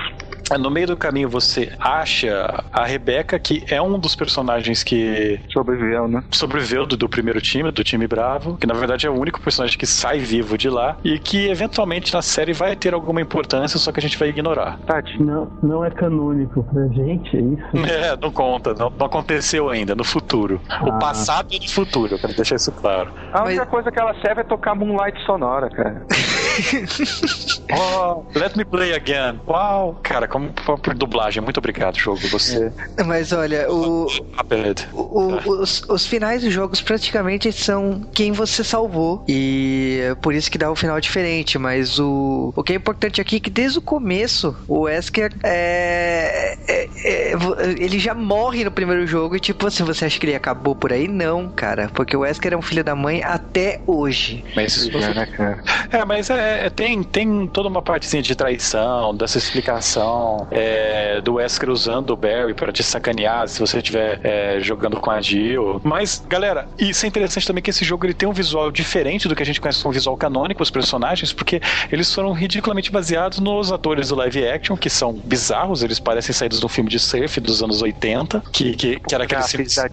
[0.52, 5.40] É, no meio do caminho você acha a Rebeca, que é um dos personagens que
[5.52, 6.24] Sobreviveu, né?
[6.32, 9.78] sobreviveu do, do primeiro time, do time Bravo, que na verdade é o único personagem
[9.78, 13.92] que sai vivo de lá e que eventualmente na série vai ter alguma importância, só
[13.92, 14.78] que a gente vai ignorar.
[14.86, 15.26] Tadinho.
[15.26, 17.58] Não, não é canônico pra gente, é isso?
[17.98, 20.62] É, não conta, não, não aconteceu ainda, no futuro.
[20.82, 20.98] O Ah.
[21.00, 23.12] passado é no futuro, quero deixar isso claro.
[23.34, 26.06] A Mas- única coisa que ela serve é tocar Moonlight sonora, cara.
[27.70, 29.40] Oh, let me play again.
[29.48, 30.00] Uau!
[30.02, 32.20] Cara, como por, dublagem, muito obrigado, jogo.
[32.30, 32.72] Você.
[33.06, 34.88] Mas olha, o, Cuphead.
[34.94, 39.24] o- os, os finais dos jogos praticamente são quem você salvou.
[39.28, 41.58] E é por isso que dá um final diferente.
[41.58, 46.58] Mas o, o que é importante aqui é que desde o começo, o Wesker é,
[46.68, 47.32] é- é-
[47.80, 49.36] ele já morre no primeiro jogo.
[49.36, 51.08] E tipo assim, você acha que ele acabou por aí?
[51.08, 51.90] Não, cara.
[51.94, 54.44] Porque o Wesker é um filho da mãe até hoje.
[54.56, 55.64] Mas isso É, né, cara?
[55.92, 61.36] É, mas é, é- tem, tem toda uma partezinha de traição, dessa explicação é, do
[61.36, 65.82] Wesker usando o Barry pra te sacanear se você estiver é, jogando com a Jill.
[65.84, 69.36] Mas, galera, isso é interessante também que esse jogo ele tem um visual diferente do
[69.36, 71.62] que a gente conhece como visual canônico, os personagens, porque
[71.92, 76.60] eles foram ridiculamente baseados nos atores do live action, que são bizarros, eles parecem saídos
[76.60, 79.44] de um filme de surf dos anos 80, que, que, que era aquele.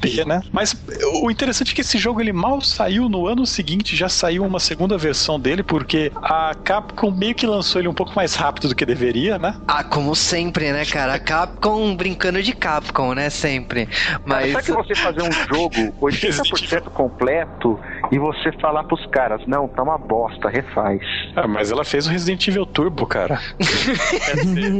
[0.01, 0.41] B, né?
[0.53, 0.77] Mas
[1.23, 4.61] o interessante é que esse jogo ele mal saiu no ano seguinte, já saiu uma
[4.61, 8.75] segunda versão dele, porque a Capcom meio que lançou ele um pouco mais rápido do
[8.75, 9.55] que deveria, né?
[9.67, 11.15] Ah, como sempre, né, cara?
[11.15, 13.31] A Capcom brincando de Capcom, né?
[13.31, 13.89] Sempre.
[14.25, 14.53] Mas.
[14.53, 17.79] Sabe que você fazer um jogo 80% completo
[18.11, 21.01] e você falar pros caras, não, tá uma bosta, refaz.
[21.37, 23.41] Ah, mas ela fez o Resident Evil Turbo, cara.
[23.59, 24.73] quer, dizer,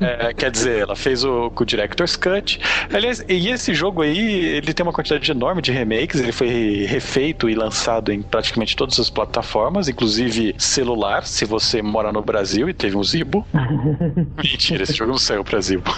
[0.00, 2.60] é, quer dizer, ela fez o, com o Director's Cut.
[2.92, 7.48] Aliás, e esse jogo aí, ele tem uma quantidade enorme de remakes, ele foi refeito
[7.48, 12.74] e lançado em praticamente todas as plataformas, inclusive celular, se você mora no Brasil e
[12.74, 13.46] teve um Zibo.
[14.42, 15.90] Mentira, esse jogo não saiu pra Zibo.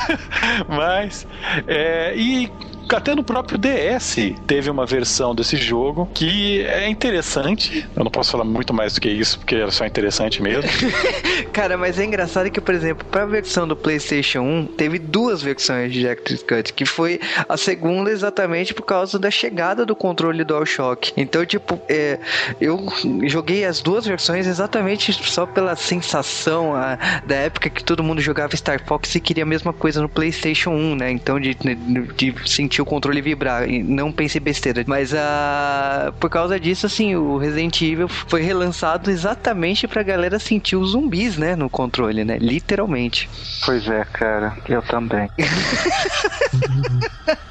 [0.68, 1.26] Mas,
[1.66, 2.50] é, e
[2.96, 7.88] até no próprio DS teve uma versão desse jogo que é interessante.
[7.94, 10.70] Eu não posso falar muito mais do que isso, porque era só interessante mesmo.
[11.52, 15.92] Cara, mas é engraçado que, por exemplo, pra versão do PlayStation 1, teve duas versões
[15.92, 21.12] de Director's Cut, que foi a segunda exatamente por causa da chegada do controle DualShock.
[21.16, 22.18] Então, tipo, é,
[22.60, 22.86] eu
[23.26, 28.56] joguei as duas versões exatamente só pela sensação a, da época que todo mundo jogava
[28.56, 31.10] Star Fox e queria a mesma coisa no PlayStation 1, né?
[31.10, 33.68] Então, de, de sentir o controle vibrar.
[33.68, 34.84] E não pensei besteira.
[34.86, 40.76] Mas a, por causa disso, assim, o Resident Evil foi relançado exatamente pra galera sentir
[40.76, 41.56] os zumbis, né?
[41.56, 42.38] No controle, né?
[42.38, 43.28] Literalmente.
[43.64, 45.28] Pois é, cara, eu também.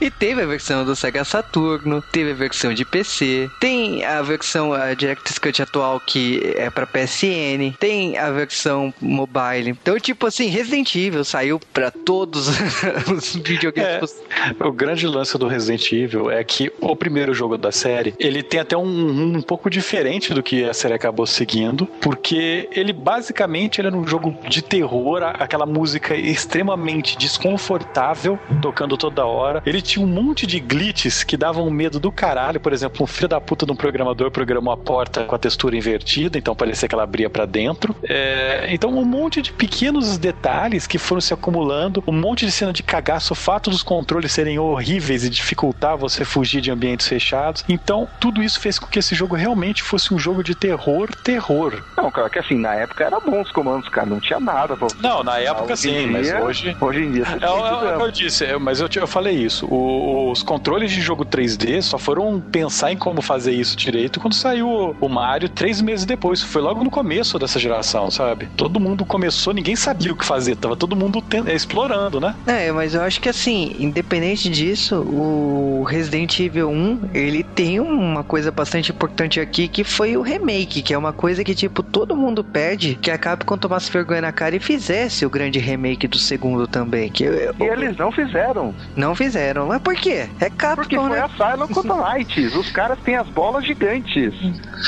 [0.00, 4.72] E teve a versão do Sega Saturno, teve a versão de PC, tem a versão
[4.72, 9.70] a Director's Cut atual que é pra PSN, tem a versão mobile.
[9.70, 12.48] Então, tipo assim, Resident Evil saiu pra todos
[13.10, 14.22] os videogames.
[14.60, 14.64] É.
[14.64, 18.60] O grande lance do Resident Evil é que o primeiro jogo da série, ele tem
[18.60, 23.88] até um, um pouco diferente do que a série acabou seguindo, porque ele basicamente ele
[23.88, 29.51] era um jogo de terror, aquela música extremamente desconfortável, tocando toda hora.
[29.66, 33.28] Ele tinha um monte de glitches que davam medo do caralho, por exemplo, um filho
[33.28, 36.94] da puta de um programador programou a porta com a textura invertida, então parecia que
[36.94, 37.94] ela abria pra dentro.
[38.08, 42.72] É, então um monte de pequenos detalhes que foram se acumulando, um monte de cena
[42.72, 47.64] de cagaço, o fato dos controles serem horríveis e dificultar você fugir de ambientes fechados.
[47.68, 51.82] Então, tudo isso fez com que esse jogo realmente fosse um jogo de terror, terror.
[51.96, 54.76] Não, cara, que assim, na época era bom os comandos, cara, não tinha nada.
[54.76, 54.88] Pra...
[55.00, 57.94] Não, na época Hoje em sim, mas dia- hoje Hoje em dia, É, é, é
[57.94, 59.66] o que eu disse, é, mas eu, eu falei isso.
[59.66, 64.34] O- os controles de jogo 3D só foram pensar em como fazer isso direito quando
[64.34, 66.42] saiu o- o Mario três meses depois.
[66.42, 68.48] Foi logo no começo dessa geração, sabe?
[68.56, 72.34] Todo mundo começou, ninguém sabia o que fazer, tava todo mundo ten- explorando, né?
[72.46, 78.22] É, mas eu acho que assim, independente disso, o Resident Evil 1, ele tem uma
[78.24, 82.16] coisa bastante importante aqui que foi o remake, que é uma coisa que, tipo, todo
[82.16, 86.18] mundo pede que a Capcom tomasse vergonha na cara e fizesse o grande remake do
[86.18, 87.10] segundo também.
[87.10, 88.74] Que eu- E eles não fizeram.
[88.96, 89.31] não fizeram.
[89.66, 90.28] Mas por quê?
[90.40, 91.20] É Capcom, Porque foi né?
[91.20, 92.54] a Silent contra Knights.
[92.56, 94.34] Os caras têm as bolas gigantes.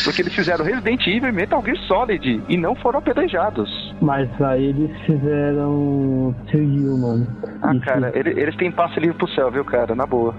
[0.04, 2.42] Porque eles fizeram Resident Evil e Metal Gear Solid.
[2.48, 3.94] E não foram apedrejados.
[4.00, 7.26] Mas aí eles fizeram Trio, mano.
[7.62, 9.94] Ah, cara, ele- eles têm passe livre pro céu, viu, cara?
[9.94, 10.34] Na boa.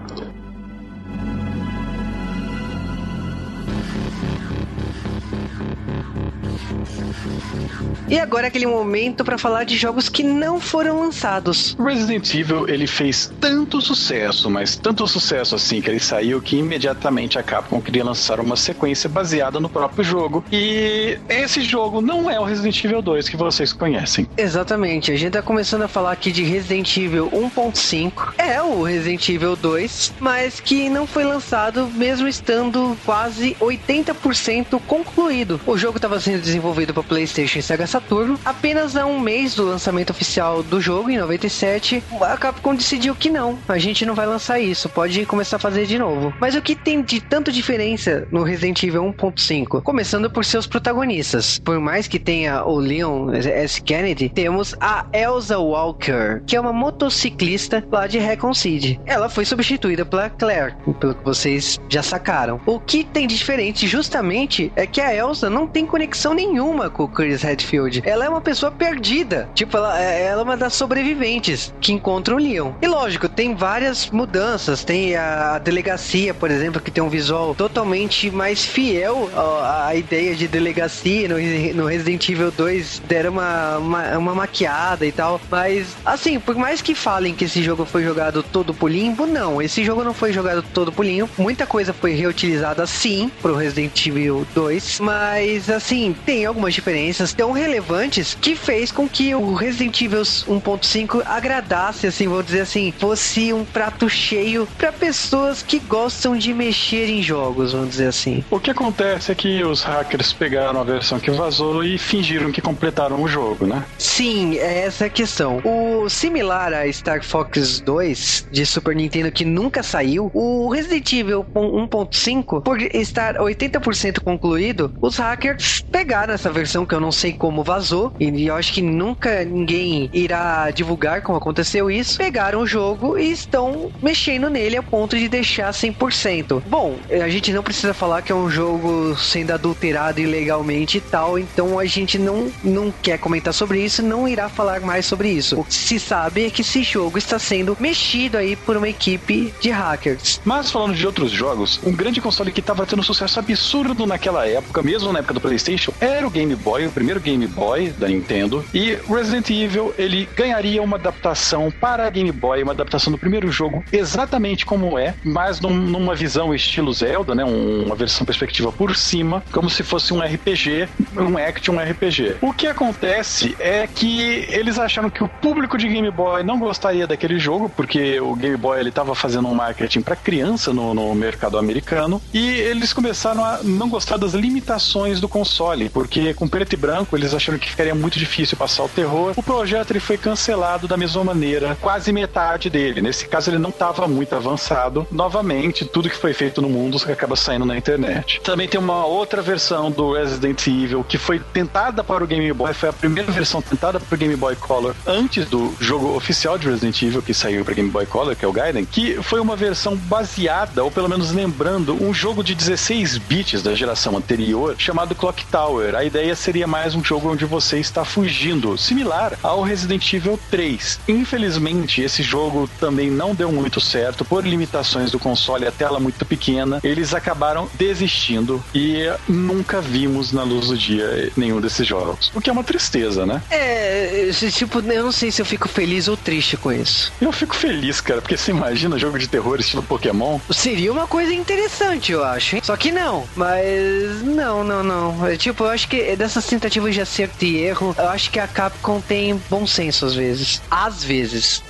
[8.08, 11.76] E agora é aquele momento para falar de jogos que não foram lançados.
[11.80, 17.40] Resident Evil ele fez tanto sucesso, mas tanto sucesso assim que ele saiu que imediatamente
[17.40, 20.44] a Capcom queria lançar uma sequência baseada no próprio jogo.
[20.52, 24.28] E esse jogo não é o Resident Evil 2 que vocês conhecem.
[24.38, 25.12] Exatamente.
[25.12, 28.34] A gente tá começando a falar aqui de Resident Evil 1.5.
[28.38, 35.60] É o Resident Evil 2, mas que não foi lançado mesmo estando quase 80% concluído.
[35.66, 38.38] O jogo estava sendo desenvolvido para PlayStation e Sega Saturn.
[38.44, 43.30] Apenas há um mês do lançamento oficial do jogo, em 97, a Capcom decidiu que
[43.30, 46.34] não, a gente não vai lançar isso, pode começar a fazer de novo.
[46.40, 49.82] Mas o que tem de tanto diferença no Resident Evil 1.5?
[49.82, 51.60] Começando por seus protagonistas.
[51.60, 53.82] Por mais que tenha o Leon S.
[53.82, 59.00] Kennedy, temos a Elsa Walker, que é uma motociclista lá de Recon City.
[59.06, 62.60] Ela foi substituída pela Claire, pelo que vocês já sacaram.
[62.66, 67.04] O que tem de diferente justamente é que a Elsa não tem conexão nenhuma com
[67.04, 68.02] o Chris Redfield.
[68.06, 69.48] Ela é uma pessoa perdida.
[69.54, 72.72] Tipo, ela, é, ela é uma das sobreviventes que encontra o Leon.
[72.82, 74.84] E lógico, tem várias mudanças.
[74.84, 80.36] Tem a delegacia, por exemplo, que tem um visual totalmente mais fiel à, à ideia
[80.36, 81.28] de delegacia.
[81.28, 81.36] No,
[81.76, 85.40] no, Resident Evil 2 deram uma, uma, uma maquiada e tal.
[85.50, 89.62] Mas, assim, por mais que falem que esse jogo foi jogado todo por limbo, não.
[89.62, 91.30] Esse jogo não foi jogado todo por limbo.
[91.38, 95.00] Muita coisa foi reutilizada sim pro Resident Evil 2.
[95.00, 101.22] Mas, assim, tem algumas diferenças tão relevantes que fez com que o Resident Evil 1.5
[101.26, 107.10] agradasse, assim, vou dizer assim, fosse um prato cheio para pessoas que gostam de mexer
[107.10, 108.44] em jogos, vamos dizer assim.
[108.50, 112.62] O que acontece é que os hackers pegaram a versão que vazou e fingiram que
[112.62, 113.84] completaram o jogo, né?
[113.98, 115.62] Sim, é essa a questão.
[115.66, 121.46] O similar a Star Fox 2 de Super Nintendo que nunca saiu, o Resident Evil
[121.54, 127.64] 1.5, por estar 80% concluído, os hackers pegaram essa versão que eu não sei como
[127.64, 132.18] vazou e eu acho que nunca ninguém irá divulgar como aconteceu isso.
[132.18, 136.64] Pegaram o jogo e estão mexendo nele a ponto de deixar 100%.
[136.66, 141.38] Bom, a gente não precisa falar que é um jogo sendo adulterado ilegalmente e tal,
[141.38, 145.60] então a gente não, não quer comentar sobre isso, não irá falar mais sobre isso.
[145.60, 149.54] O que se sabe é que esse jogo está sendo mexido aí por uma equipe
[149.60, 150.42] de hackers.
[150.44, 154.82] Mas falando de outros jogos, um grande console que estava tendo sucesso absurdo naquela época,
[154.82, 158.64] mesmo na época do PlayStation, era o Game Boy, o primeiro Game Boy da Nintendo.
[158.74, 163.86] E Resident Evil, ele ganharia uma adaptação para Game Boy, uma adaptação do primeiro jogo
[163.90, 167.46] exatamente como é, mas num, numa visão estilo Zelda, né?
[167.46, 172.36] Um, uma versão perspectiva por cima, como se fosse um RPG, um action RPG.
[172.42, 177.08] O que acontece é que eles acharam que o público de Game Boy não gostaria
[177.08, 181.16] daquele jogo, porque o Game Boy ele estava fazendo um marketing para criança no, no
[181.16, 186.74] mercado americano, e eles começaram a não gostar das limitações do console, porque com preto
[186.74, 189.34] e branco eles acharam que ficaria muito difícil passar o terror.
[189.36, 193.02] O projeto ele foi cancelado da mesma maneira, quase metade dele.
[193.02, 195.08] Nesse caso ele não estava muito avançado.
[195.12, 198.42] Novamente, tudo que foi feito no mundo acaba saindo na internet.
[198.44, 202.74] Também tem uma outra versão do Resident Evil que foi tentada para o Game Boy,
[202.74, 206.68] foi a primeira versão tentada para o Game Boy Color antes do jogo oficial de
[206.68, 209.56] Resident Evil que saiu para Game Boy Color, que é o Gaiden, que foi uma
[209.56, 215.16] versão baseada, ou pelo menos lembrando, um jogo de 16 bits da geração anterior chamado
[215.16, 215.96] Clock Tower.
[216.06, 221.00] Ideia seria mais um jogo onde você está fugindo, similar ao Resident Evil 3.
[221.08, 226.26] Infelizmente, esse jogo também não deu muito certo por limitações do console, a tela muito
[226.26, 226.80] pequena.
[226.84, 232.32] Eles acabaram desistindo e nunca vimos na luz do dia nenhum desses jogos.
[232.34, 233.42] O que é uma tristeza, né?
[233.50, 237.12] É, tipo, eu não sei se eu fico feliz ou triste com isso.
[237.20, 240.40] Eu fico feliz, cara, porque você imagina jogo de terror estilo Pokémon?
[240.52, 242.56] Seria uma coisa interessante, eu acho.
[242.56, 242.62] Hein?
[242.64, 243.28] Só que não.
[243.36, 245.28] Mas não, não, não.
[245.28, 248.48] É, tipo, eu acho que dessas tentativas de acerto e erro, eu acho que a
[248.48, 250.62] Capcom tem bom senso às vezes.
[250.70, 251.65] Às vezes.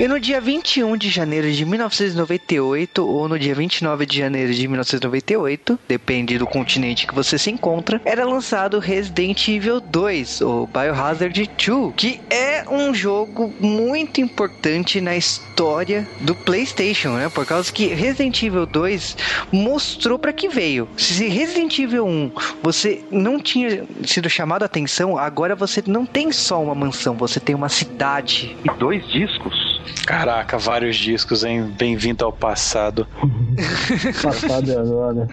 [0.00, 4.66] E no dia 21 de janeiro de 1998, ou no dia 29 de janeiro de
[4.66, 11.50] 1998, depende do continente que você se encontra, era lançado Resident Evil 2, ou Biohazard
[11.54, 17.28] 2, que é um jogo muito importante na história do PlayStation, né?
[17.28, 19.18] Por causa que Resident Evil 2
[19.52, 20.88] mostrou para que veio.
[20.96, 22.32] Se Resident Evil 1
[22.62, 27.38] você não tinha sido chamado a atenção, agora você não tem só uma mansão, você
[27.38, 28.56] tem uma cidade.
[28.64, 29.69] E dois discos?
[30.06, 31.72] Caraca, vários discos, hein?
[31.78, 33.06] Bem-vindo ao passado.
[34.22, 35.28] Passado e agora.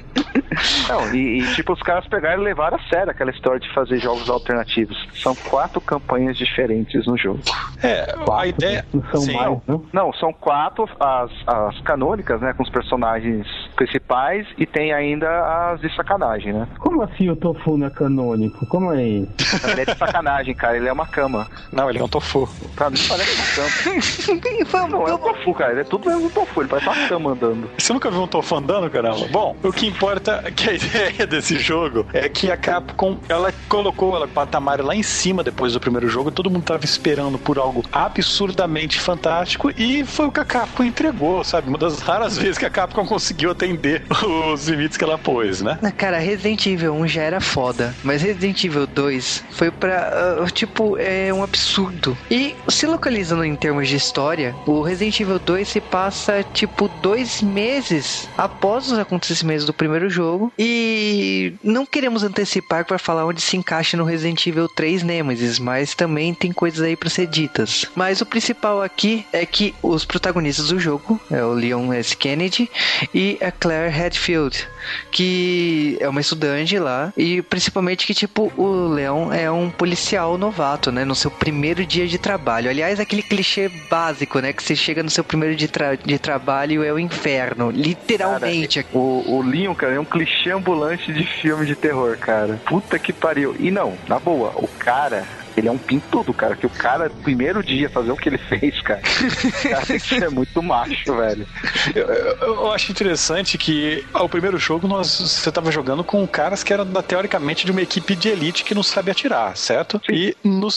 [0.89, 3.99] Não, e, e, tipo, os caras pegaram e levaram a sério aquela história de fazer
[3.99, 4.97] jogos alternativos.
[5.13, 7.39] São quatro campanhas diferentes no jogo.
[7.81, 8.85] É, a Quatro, ideia.
[8.93, 9.33] Não são Sim.
[9.33, 9.85] mais, não?
[9.93, 12.53] Não, são quatro as, as canônicas, né?
[12.53, 15.27] Com os personagens principais e tem ainda
[15.71, 16.67] as de sacanagem, né?
[16.79, 18.65] Como assim o Tofu não é canônico?
[18.67, 19.67] Como é isso?
[19.69, 20.77] Ele é de sacanagem, cara.
[20.77, 21.47] Ele é uma cama.
[21.71, 22.47] Não, ele é um tofu.
[22.75, 24.36] Pra mim parece uma cama.
[24.69, 25.71] Vamos, Não, é um tofu, cara.
[25.71, 26.61] Ele é tudo mesmo um tofu.
[26.61, 27.69] Ele parece uma cama andando.
[27.77, 29.27] Você nunca viu um tofu andando, caramba?
[29.31, 33.53] Bom, o que importa é que a ideia desse jogo é que a Capcom, ela
[33.69, 37.57] colocou ela patamar lá em cima depois do primeiro jogo, todo mundo tava esperando por
[37.57, 41.69] algo absurdamente fantástico e foi o que a Capcom entregou, sabe?
[41.69, 44.03] Uma das raras vezes que a Capcom conseguiu atender
[44.53, 45.79] os limites que ela pôs, né?
[45.81, 50.45] Ah, Cara, Resident Evil 1 já era foda, mas Resident Evil 2 foi pra, ah,
[50.51, 52.17] tipo, é um absurdo.
[52.29, 54.26] E se localizando em termos de história,
[54.65, 60.51] o Resident Evil 2 se passa, tipo, dois meses após os acontecimentos do primeiro jogo.
[60.57, 65.93] E não queremos antecipar para falar onde se encaixa no Resident Evil 3 Nemesis, mas
[65.93, 67.85] também tem coisas aí pra ser ditas.
[67.95, 72.15] Mas o principal aqui é que os protagonistas do jogo é o Leon S.
[72.15, 72.69] Kennedy
[73.13, 74.67] e a Claire Redfield,
[75.11, 80.91] que é uma estudante lá e principalmente que tipo o Leon é um policial novato,
[80.91, 82.69] né, no seu primeiro dia de trabalho.
[82.69, 86.83] Aliás, aquele clichê básico, né, que você chega no seu primeiro de, tra- de trabalho
[86.83, 88.85] é o inferno, literalmente.
[88.93, 92.59] O, o Leon, cara, é um clichê ambulante de filme de terror, cara.
[92.65, 93.55] Puta que pariu.
[93.59, 95.23] E não, na boa, o cara.
[95.57, 96.55] Ele é um pintudo, cara.
[96.55, 99.01] Que o cara, primeiro dia, fazer o que ele fez, cara.
[99.01, 101.47] Cara que ser muito macho, velho.
[101.95, 106.63] Eu, eu- eu acho interessante que ao primeiro jogo nós, você estava jogando com caras
[106.63, 109.99] que eram teoricamente de uma equipe de elite que não sabe atirar, certo?
[110.11, 110.67] E no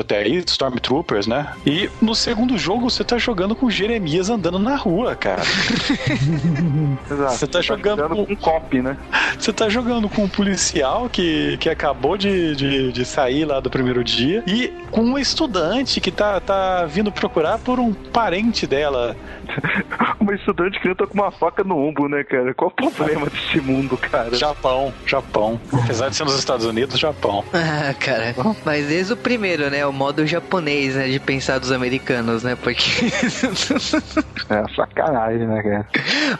[0.00, 1.52] até aí, Stormtroopers, né?
[1.66, 5.42] E no segundo jogo você tá jogando com Jeremias andando na rua, cara.
[7.10, 7.32] Exato.
[7.34, 8.96] Você tá jogando com com- um cop, né?
[9.38, 13.70] Você tá jogando com um policial que, que acabou de, de, de sair lá do
[13.70, 19.16] primeiro dia e com um estudante que tá, tá vindo procurar por um parente dela.
[20.20, 22.52] Uma estudante que luta com uma faca no ombro, né, cara?
[22.52, 24.34] Qual o problema desse mundo, cara?
[24.34, 25.60] Japão, Japão.
[25.72, 27.44] Apesar de ser nos Estados Unidos, Japão.
[27.56, 28.34] Ah, cara.
[28.64, 29.84] Mas desde o primeiro, né?
[29.86, 31.08] O modo japonês, né?
[31.08, 32.56] De pensar dos americanos, né?
[32.56, 32.82] Porque.
[34.48, 35.88] É sacanagem, né, cara?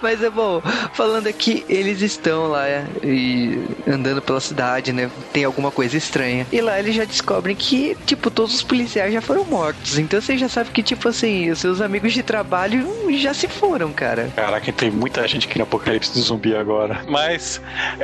[0.00, 2.66] Mas é bom, falando aqui, eles estão lá
[3.02, 5.10] e andando pela cidade, né?
[5.32, 6.46] Tem alguma coisa estranha.
[6.52, 7.04] E lá eles já
[7.46, 9.98] descobrem que, tipo, todos os policiais já foram mortos.
[9.98, 12.86] Então você já sabe que, tipo assim, os seus amigos de trabalho
[13.16, 14.30] já se foram, cara.
[14.34, 17.04] Caraca, tem muita gente aqui no Apocalipse de Zumbi agora.
[17.08, 17.60] Mas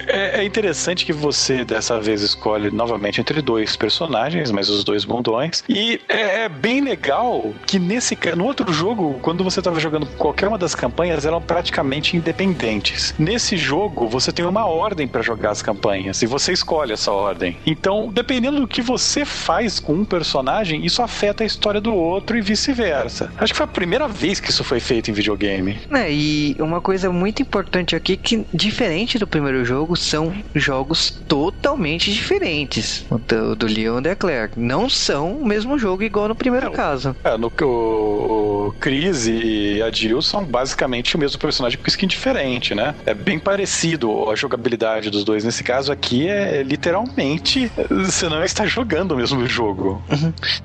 [0.06, 5.04] é, é interessante que você dessa vez escolhe novamente entre dois personagens, mas os dois
[5.04, 5.64] bundões.
[5.68, 10.48] E é, é bem legal que nesse no outro jogo, quando você estava jogando qualquer
[10.48, 13.14] uma das campanhas, eram praticamente independentes.
[13.18, 17.56] Nesse jogo, você tem uma ordem para jogar as campanhas e você escolhe essa ordem.
[17.66, 22.36] Então, dependendo do que você faz com um personagem, isso afeta a história do outro
[22.36, 23.32] e vice-versa.
[23.38, 25.78] Acho que foi a primeira vez que isso foi feito em videogame.
[25.90, 32.12] É, e uma coisa muito importante aqui que, diferente do primeiro jogo, são jogos totalmente
[32.12, 33.04] diferentes.
[33.26, 34.52] Do, do Leon e Claire.
[34.56, 36.72] Não são o mesmo jogo igual no primeiro Não.
[36.72, 37.16] caso.
[37.24, 41.86] É, no que o, o Chris e a Jill são basicamente o mesmo personagem com
[41.88, 42.94] skin diferente, né?
[43.06, 45.44] É bem parecido a jogabilidade dos dois.
[45.44, 50.02] Nesse caso aqui é literalmente você não está jogando o mesmo jogo.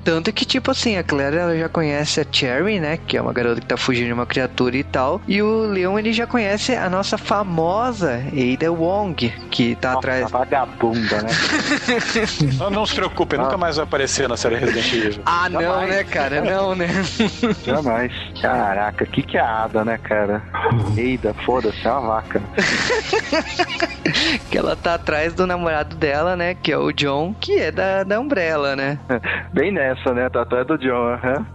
[0.04, 2.96] Tanto que, tipo assim, a Claire ela já conhece a Cherry, né?
[2.96, 5.20] Que é uma garota que tá fugindo de uma criatura e tal.
[5.26, 10.30] E o Leon ele já conhece a nossa famosa Ada Wong, que tá Nossa, atrás.
[10.30, 11.30] vagabunda, né?
[12.58, 15.22] Não, não se preocupe, nunca mais vai aparecer na série Resident Evil.
[15.24, 15.90] Ah, não, Jamais.
[15.90, 16.40] né, cara?
[16.40, 16.88] Não, né?
[17.64, 18.12] Jamais.
[18.40, 20.42] Caraca, o que, que é a Ada, né, cara?
[20.96, 22.42] Eida, foda-se, é uma vaca.
[24.50, 26.54] que ela tá atrás do namorado dela, né?
[26.54, 28.98] Que é o John, que é da, da Umbrella, né?
[29.52, 30.28] Bem nessa, né?
[30.28, 31.12] Tá atrás do John.
[31.12, 31.46] Aham.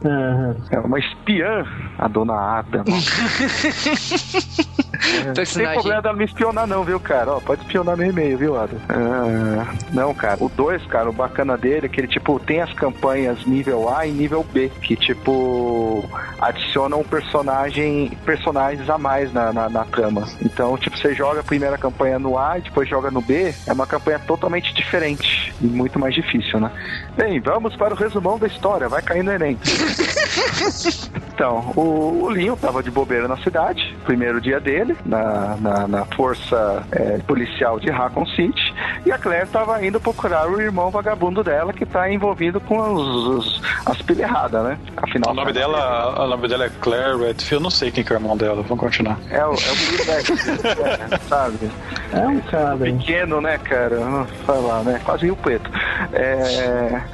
[0.72, 1.66] É uma espiã,
[1.98, 2.84] a dona Ada.
[5.26, 7.34] Não tem problema dela me espionar, não, viu, cara?
[7.34, 8.78] Ó, pode espionar meu e-mail, viu, Ada?
[8.90, 10.44] Ah, não, cara.
[10.44, 14.08] O 2, cara, o bacana dele é que ele, tipo, tem as campanhas nível A
[14.08, 20.28] e nível B, que, tipo, adicionam um personagem, personagens a mais na, na, na trama.
[20.42, 23.74] Então, tipo, você joga a primeira campanha no A e depois joga no B, é
[23.74, 26.72] uma campanha totalmente diferente e muito mais difícil, né?
[27.16, 28.90] Bem, vamos para o resumão da história.
[28.90, 29.58] Vai cair no Enem.
[31.34, 36.06] Então, o, o Linho tava de bobeira na cidade, primeiro dia dele, na, na, na
[36.06, 41.44] força é, policial de Raccoon City, E a Claire estava indo procurar o irmão vagabundo
[41.44, 44.78] dela que está envolvido com os, os, as pilhas erradas, né?
[44.96, 48.14] Afinal, o nome dela, o nome dela é Claire Redfield, eu não sei quem que
[48.14, 49.18] é o irmão dela, vamos continuar.
[49.32, 51.72] É o, é o é, sabe?
[52.14, 52.78] É um cara.
[52.78, 53.98] Pequeno, né, cara?
[54.46, 55.02] Falar, né?
[55.04, 55.70] Quase o preto.
[56.14, 56.63] É,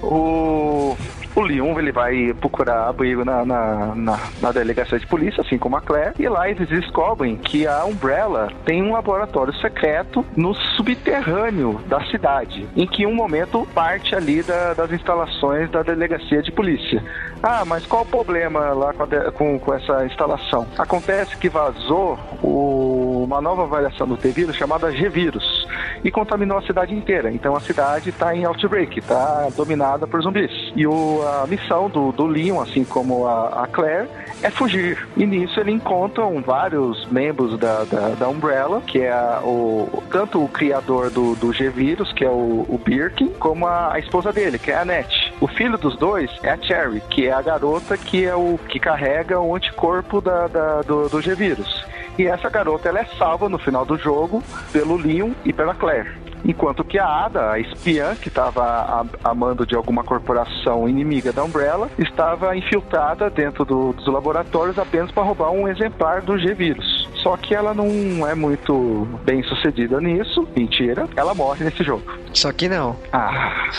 [0.01, 0.95] o
[1.35, 5.77] o Leon ele vai procurar abrigo na, na, na, na, delegacia de polícia, assim como
[5.77, 11.79] a Claire, e lá eles descobrem que a Umbrella tem um laboratório secreto no subterrâneo
[11.87, 17.03] da cidade, em que um momento parte ali da, das instalações da delegacia de polícia.
[17.41, 20.67] Ah, mas qual o problema lá com, a, com, com essa instalação?
[20.77, 25.67] Acontece que vazou o, uma nova variação do T-vírus chamada G-vírus
[26.03, 27.31] e contaminou a cidade inteira.
[27.31, 30.51] Então a cidade está em outbreak, está dominada por zumbis.
[30.75, 34.07] E o, a missão do, do Leon, assim como a, a Claire,
[34.41, 35.07] é fugir.
[35.17, 40.43] E nisso ele encontram vários membros da, da, da Umbrella, que é a, o, tanto
[40.43, 44.57] o criador do, do G-Vírus, que é o, o Birkin, como a, a, esposa dele,
[44.57, 45.33] que é a Annette.
[45.41, 48.79] O filho dos dois é a Cherry, que é a garota que é o que
[48.79, 51.85] carrega o anticorpo da, da do, do G-Vírus.
[52.19, 54.43] E essa garota ela é salva no final do jogo
[54.73, 56.11] pelo Leon e pela Claire.
[56.43, 61.45] Enquanto que a Ada, a espiã que estava a, mando de alguma corporação inimiga da
[61.45, 67.08] Umbrella, estava infiltrada dentro do, dos laboratórios apenas para roubar um exemplar do G-Vírus.
[67.21, 70.47] Só que ela não é muito bem sucedida nisso.
[70.55, 71.07] Mentira.
[71.15, 72.03] Ela morre nesse jogo.
[72.33, 72.95] Só que não.
[73.11, 73.69] Ah.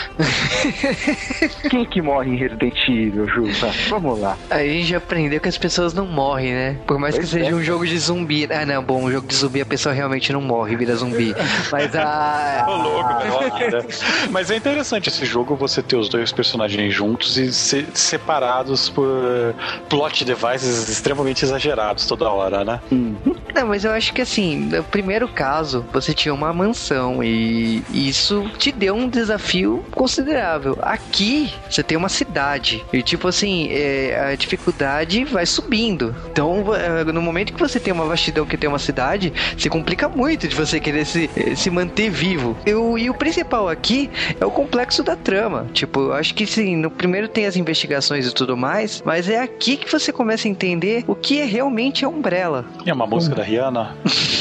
[1.69, 3.47] Quem que morre em Resident Evil, Ju?
[3.89, 4.37] vamos lá.
[4.49, 6.77] A gente já aprendeu que as pessoas não morrem, né?
[6.85, 7.55] Por mais pois que seja é.
[7.55, 8.47] um jogo de zumbi.
[8.51, 11.33] Ah, não, bom, um jogo de zumbi a pessoa realmente não morre, vira zumbi.
[11.71, 12.65] Mas a.
[12.67, 13.85] Ô, louco, né?
[14.29, 19.55] Mas é interessante esse jogo você ter os dois personagens juntos e ser separados por
[19.89, 22.79] plot devices extremamente exagerados toda hora, né?
[22.91, 23.15] Hum.
[23.53, 28.49] Não, mas eu acho que assim, no primeiro caso, você tinha uma mansão e isso
[28.57, 30.77] te deu um desafio considerável.
[30.81, 36.15] Aqui, você tem uma cidade e, tipo assim, é, a dificuldade vai subindo.
[36.31, 40.07] Então, é, no momento que você tem uma vastidão que tem uma cidade, se complica
[40.07, 42.55] muito de você querer se, é, se manter vivo.
[42.65, 44.09] Eu, e o principal aqui
[44.39, 45.67] é o complexo da trama.
[45.73, 49.39] Tipo, eu acho que sim, no primeiro tem as investigações e tudo mais, mas é
[49.39, 52.65] aqui que você começa a entender o que é realmente a Umbrella.
[52.85, 53.95] É uma da Rihanna.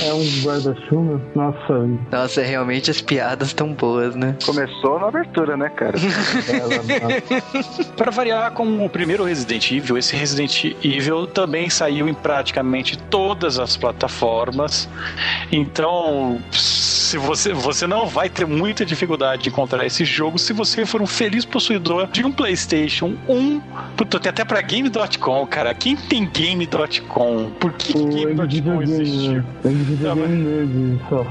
[0.05, 1.21] É um guarda-chuva?
[1.35, 1.89] Nossa.
[2.11, 4.37] Nossa, realmente as piadas estão boas, né?
[4.45, 5.99] Começou na abertura, né, cara?
[7.97, 13.59] Para variar com o primeiro Resident Evil, esse Resident Evil também saiu em praticamente todas
[13.59, 14.89] as plataformas.
[15.53, 20.87] Então, se você, você não vai ter muita dificuldade de encontrar esse jogo se você
[20.87, 23.61] for um feliz possuidor de um PlayStation 1.
[23.97, 25.75] Puta, tem até pra Game.com, cara.
[25.75, 27.51] Quem tem Game.com?
[27.59, 29.43] Por que Game.com existiu?
[31.09, 31.27] Só.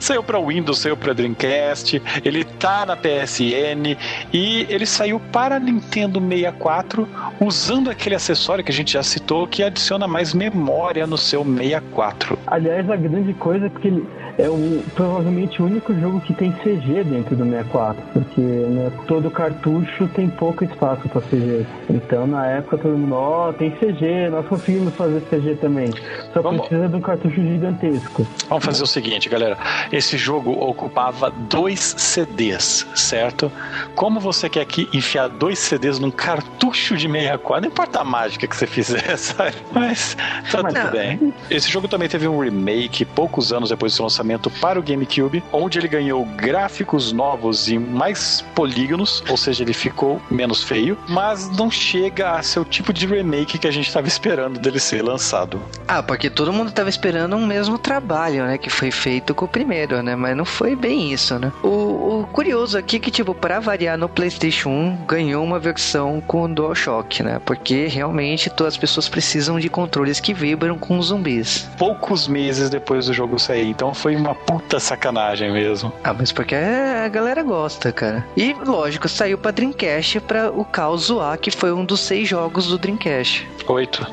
[0.00, 3.96] Saiu pra Windows, saiu pra Dreamcast, ele tá na PSN
[4.32, 7.08] e ele saiu para Nintendo 64
[7.40, 12.38] usando aquele acessório que a gente já citou que adiciona mais memória no seu 64.
[12.46, 14.06] Aliás, a grande coisa é que ele
[14.38, 19.28] é o, provavelmente o único jogo que tem CG dentro do 64, porque né, todo
[19.30, 21.66] cartucho tem pouco espaço para CG.
[21.90, 25.92] Então na época todo mundo, ó, oh, tem CG, nós conseguimos fazer CG também.
[26.32, 26.68] Só Vamos...
[26.68, 28.26] precisa de um cartucho gigantesco.
[28.48, 29.58] Vamos fazer o seguinte, galera.
[29.90, 33.50] Esse jogo ocupava dois CDs, certo?
[33.96, 38.46] Como você quer aqui enfiar dois CDs num cartucho de 64, não importa a mágica
[38.46, 39.56] que você fizer, sabe?
[39.72, 40.16] Mas
[40.52, 40.92] tá Mas, tudo não.
[40.92, 41.34] bem.
[41.50, 44.82] Esse jogo também teve um remake poucos anos depois do seu lançamento lançamento para o
[44.82, 50.98] GameCube, onde ele ganhou gráficos novos e mais polígonos, ou seja, ele ficou menos feio,
[51.08, 54.78] mas não chega a ser o tipo de remake que a gente estava esperando dele
[54.78, 55.60] ser lançado.
[55.86, 59.48] Ah, porque todo mundo estava esperando um mesmo trabalho, né, que foi feito com o
[59.48, 61.50] primeiro, né, mas não foi bem isso, né.
[61.62, 66.20] O, o curioso aqui é que, tipo, para variar no PlayStation 1, ganhou uma versão
[66.20, 71.68] com DualShock, né, porque realmente todas as pessoas precisam de controles que vibram com zumbis.
[71.78, 75.92] Poucos meses depois do jogo sair, então foi uma puta sacanagem mesmo.
[76.04, 78.24] Ah, mas porque a galera gosta, cara.
[78.36, 82.66] E, lógico, saiu pra Dreamcast pra o Caos zoar, que foi um dos seis jogos
[82.66, 83.48] do Dreamcast.
[83.66, 84.06] Oito.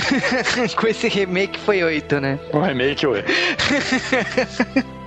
[0.76, 2.38] Com esse remake foi oito, né?
[2.52, 3.30] O remake, oito.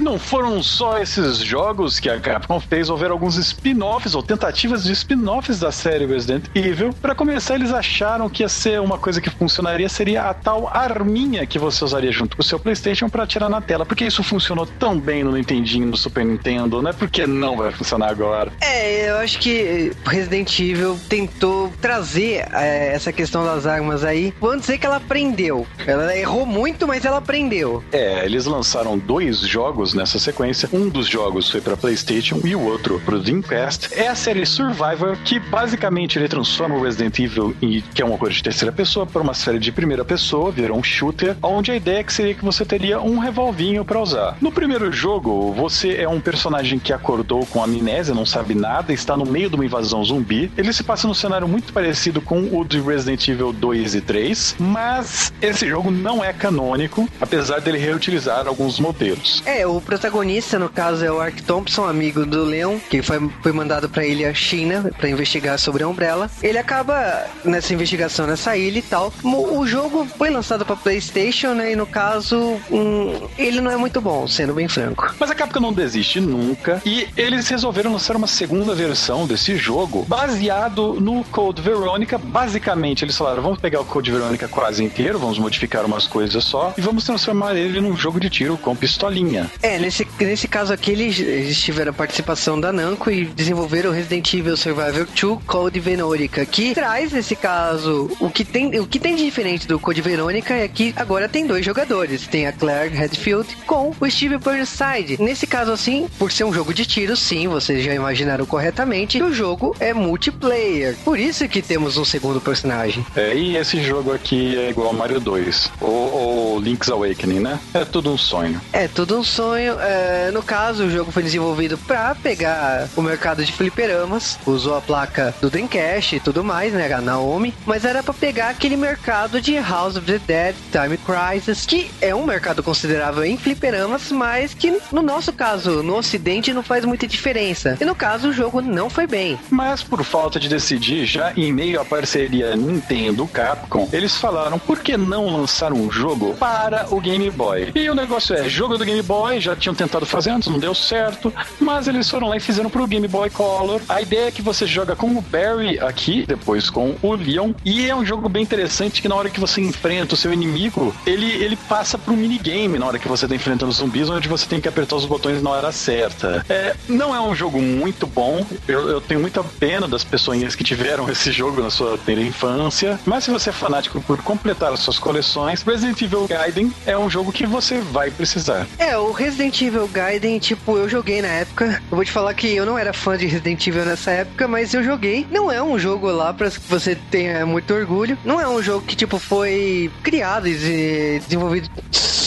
[0.00, 4.82] que não foram só esses jogos que a Capcom fez, houveram alguns spin-offs ou tentativas
[4.82, 6.94] de spin-offs da série Resident Evil.
[7.02, 11.44] Para começar, eles acharam que ia ser uma coisa que funcionaria seria a tal arminha
[11.44, 13.84] que você usaria junto com o seu PlayStation para tirar na tela.
[13.84, 16.94] Porque isso funcionou tão bem no Nintendinho, no Super Nintendo, né?
[16.94, 18.50] Porque não vai funcionar agora.
[18.62, 24.32] É, eu acho que Resident Evil tentou trazer é, essa questão das armas aí.
[24.40, 25.66] Vamos dizer que ela aprendeu.
[25.86, 27.84] Ela errou muito, mas ela aprendeu.
[27.92, 30.68] É, eles lançaram dois jogos nessa sequência.
[30.72, 33.88] Um dos jogos foi para PlayStation e o outro para o Dreamcast.
[33.94, 38.18] É a série Survivor, que basicamente ele transforma o Resident Evil, em, que é uma
[38.18, 41.76] coisa de terceira pessoa, para uma série de primeira pessoa, virou um shooter, onde a
[41.76, 44.36] ideia é que seria que você teria um revolvinho para usar.
[44.40, 49.16] No primeiro jogo, você é um personagem que acordou com amnésia, não sabe nada, está
[49.16, 50.50] no meio de uma invasão zumbi.
[50.56, 54.56] Ele se passa num cenário muito parecido com o de Resident Evil 2 e 3,
[54.58, 59.42] mas esse jogo não é canônico, apesar dele reutilizar alguns modelos.
[59.46, 63.52] É, o protagonista, no caso, é o Ark Thompson, amigo do Leon, que foi, foi
[63.52, 66.30] mandado para ele a China para investigar sobre a Umbrella.
[66.42, 69.12] Ele acaba nessa investigação nessa ilha e tal.
[69.24, 71.72] O jogo foi lançado para PlayStation, né?
[71.72, 75.14] E no caso, um, ele não é muito bom, sendo bem franco.
[75.18, 80.04] Mas a Capcom não desiste nunca e eles resolveram lançar uma segunda versão desse jogo
[80.06, 82.18] baseado no Code Veronica.
[82.18, 86.74] Basicamente, eles falaram: vamos pegar o Code Veronica quase inteiro, vamos modificar umas coisas só
[86.76, 89.50] e vamos transformar ele num jogo de tiro com pistolinha.
[89.62, 93.92] É, nesse, nesse caso aqui, eles, eles tiveram a participação da Namco e desenvolveram o
[93.92, 98.98] Resident Evil Survivor 2 Code Veronica, que traz, nesse caso, o que tem, o que
[98.98, 102.26] tem de diferente do Code Veronica é que agora tem dois jogadores.
[102.26, 105.20] Tem a Claire Redfield com o Steve Burnside.
[105.20, 109.32] Nesse caso, assim, por ser um jogo de tiro, sim, vocês já imaginaram corretamente, o
[109.32, 110.96] jogo é multiplayer.
[111.04, 113.04] Por isso que temos um segundo personagem.
[113.14, 117.60] É, e esse jogo aqui é igual ao Mario 2, ou, ou Link's Awakening, né?
[117.74, 118.60] É tudo um sonho.
[118.72, 119.49] É tudo um sonho.
[119.56, 124.80] É, no caso, o jogo foi desenvolvido para pegar o mercado de fliperamas, usou a
[124.80, 129.40] placa do Dreamcast e tudo mais, né, a Naomi, mas era para pegar aquele mercado
[129.40, 134.54] de House of the Dead, Time Crisis, que é um mercado considerável em fliperamas, mas
[134.54, 137.76] que no nosso caso, no ocidente, não faz muita diferença.
[137.80, 139.38] E no caso, o jogo não foi bem.
[139.50, 144.96] Mas por falta de decidir, já em meio à parceria Nintendo-Capcom, eles falaram por que
[144.96, 147.72] não lançar um jogo para o Game Boy?
[147.74, 150.74] E o negócio é, jogo do Game Boy, já tinham tentado fazer antes, não deu
[150.74, 153.80] certo, mas eles foram lá e fizeram pro Game Boy Color.
[153.88, 157.88] A ideia é que você joga com o Barry aqui, depois com o Leon, e
[157.88, 161.30] é um jogo bem interessante que na hora que você enfrenta o seu inimigo, ele,
[161.30, 164.68] ele passa pro minigame na hora que você tá enfrentando zumbis, onde você tem que
[164.68, 166.44] apertar os botões na hora certa.
[166.48, 170.62] É, não é um jogo muito bom, eu, eu tenho muita pena das pessoas que
[170.62, 174.98] tiveram esse jogo na sua infância, mas se você é fanático por completar as suas
[174.98, 178.66] coleções, Resident Evil Gaiden é um jogo que você vai precisar.
[178.78, 181.80] É, o Resident Evil Gaiden, tipo, eu joguei na época.
[181.88, 184.74] Eu vou te falar que eu não era fã de Resident Evil nessa época, mas
[184.74, 185.24] eu joguei.
[185.30, 188.18] Não é um jogo lá para que você tenha muito orgulho.
[188.24, 191.70] Não é um jogo que, tipo, foi criado e desenvolvido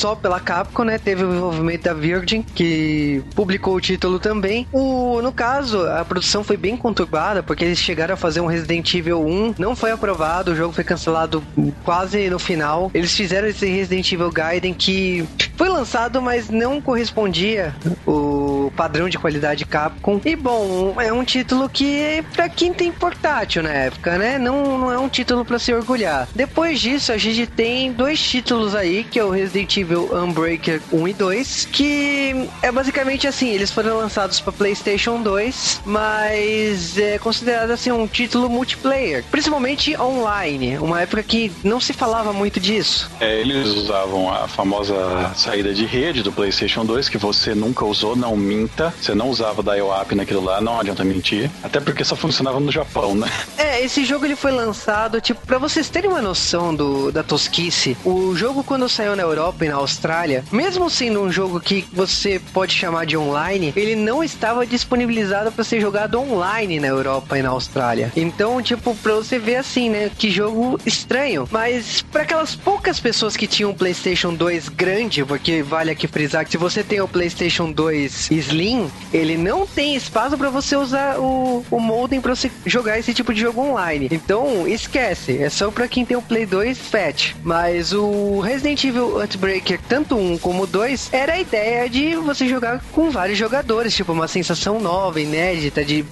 [0.04, 0.98] só pela Capcom, né?
[0.98, 4.68] Teve o envolvimento da Virgin, que publicou o título também.
[4.72, 8.94] O, no caso, a produção foi bem conturbada, porque eles chegaram a fazer um Resident
[8.94, 11.42] Evil 1, não foi aprovado, o jogo foi cancelado
[11.86, 12.92] quase no final.
[12.94, 15.26] Eles fizeram esse Resident Evil Gaiden que
[15.56, 17.76] foi lançado, mas não correspondia
[18.06, 20.20] o padrão de qualidade Capcom.
[20.26, 24.38] E bom, é um título que é pra quem tem portátil na época, né?
[24.38, 26.28] Não, não é um título para se orgulhar.
[26.36, 31.08] Depois disso, a gente tem dois títulos aí, que é o Resident Evil Unbreaker 1
[31.08, 37.72] e 2, que é basicamente assim, eles foram lançados para PlayStation 2, mas é considerado
[37.72, 43.10] assim um título multiplayer, principalmente online, uma época que não se falava muito disso.
[43.20, 48.16] É, eles usavam a famosa saída de rede do PlayStation 2 que você nunca usou,
[48.16, 48.94] não minta.
[49.02, 51.50] Você não usava dial-up naquilo lá, não adianta mentir.
[51.64, 53.30] Até porque só funcionava no Japão, né?
[53.58, 57.98] É, esse jogo ele foi lançado, tipo, para vocês terem uma noção do, da tosquice,
[58.06, 62.40] o jogo quando saiu na Europa e na Austrália, mesmo sendo um jogo que você
[62.54, 67.42] pode chamar de online, ele não estava disponibilizado para ser jogado online na Europa e
[67.42, 68.12] na Austrália.
[68.16, 71.48] Então, tipo, pra você ver assim, né, que jogo estranho.
[71.52, 76.46] Mas para aquelas poucas pessoas que tinham um PlayStation 2 grande, porque vale aqui frisar
[76.46, 81.20] que se você tem o PlayStation 2 Slim, ele não tem espaço para você usar
[81.20, 84.10] o, o modem para você jogar esse tipo de jogo online.
[84.12, 85.38] Então, esquece.
[85.42, 87.36] É só para quem tem o Play 2 Fat.
[87.44, 92.84] Mas o Resident Evil Outbreaker, tanto um como dois, era a ideia de você jogar
[92.92, 96.06] com vários jogadores, tipo uma sensação nova, inédita de,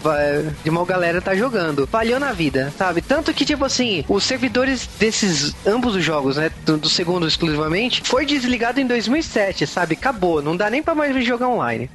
[0.64, 1.88] de uma galera tá jogando.
[1.88, 3.02] Falhou na vida, sabe?
[3.02, 8.02] Tanto que, tipo assim, os servidores desses ambos os jogos, né, do, do segundo exclusivamente,
[8.06, 9.94] foi desligado em 2007, sabe?
[9.94, 11.90] Acabou, não dá nem para mais jogar online.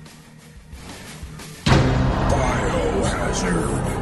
[3.37, 3.96] Biohazard.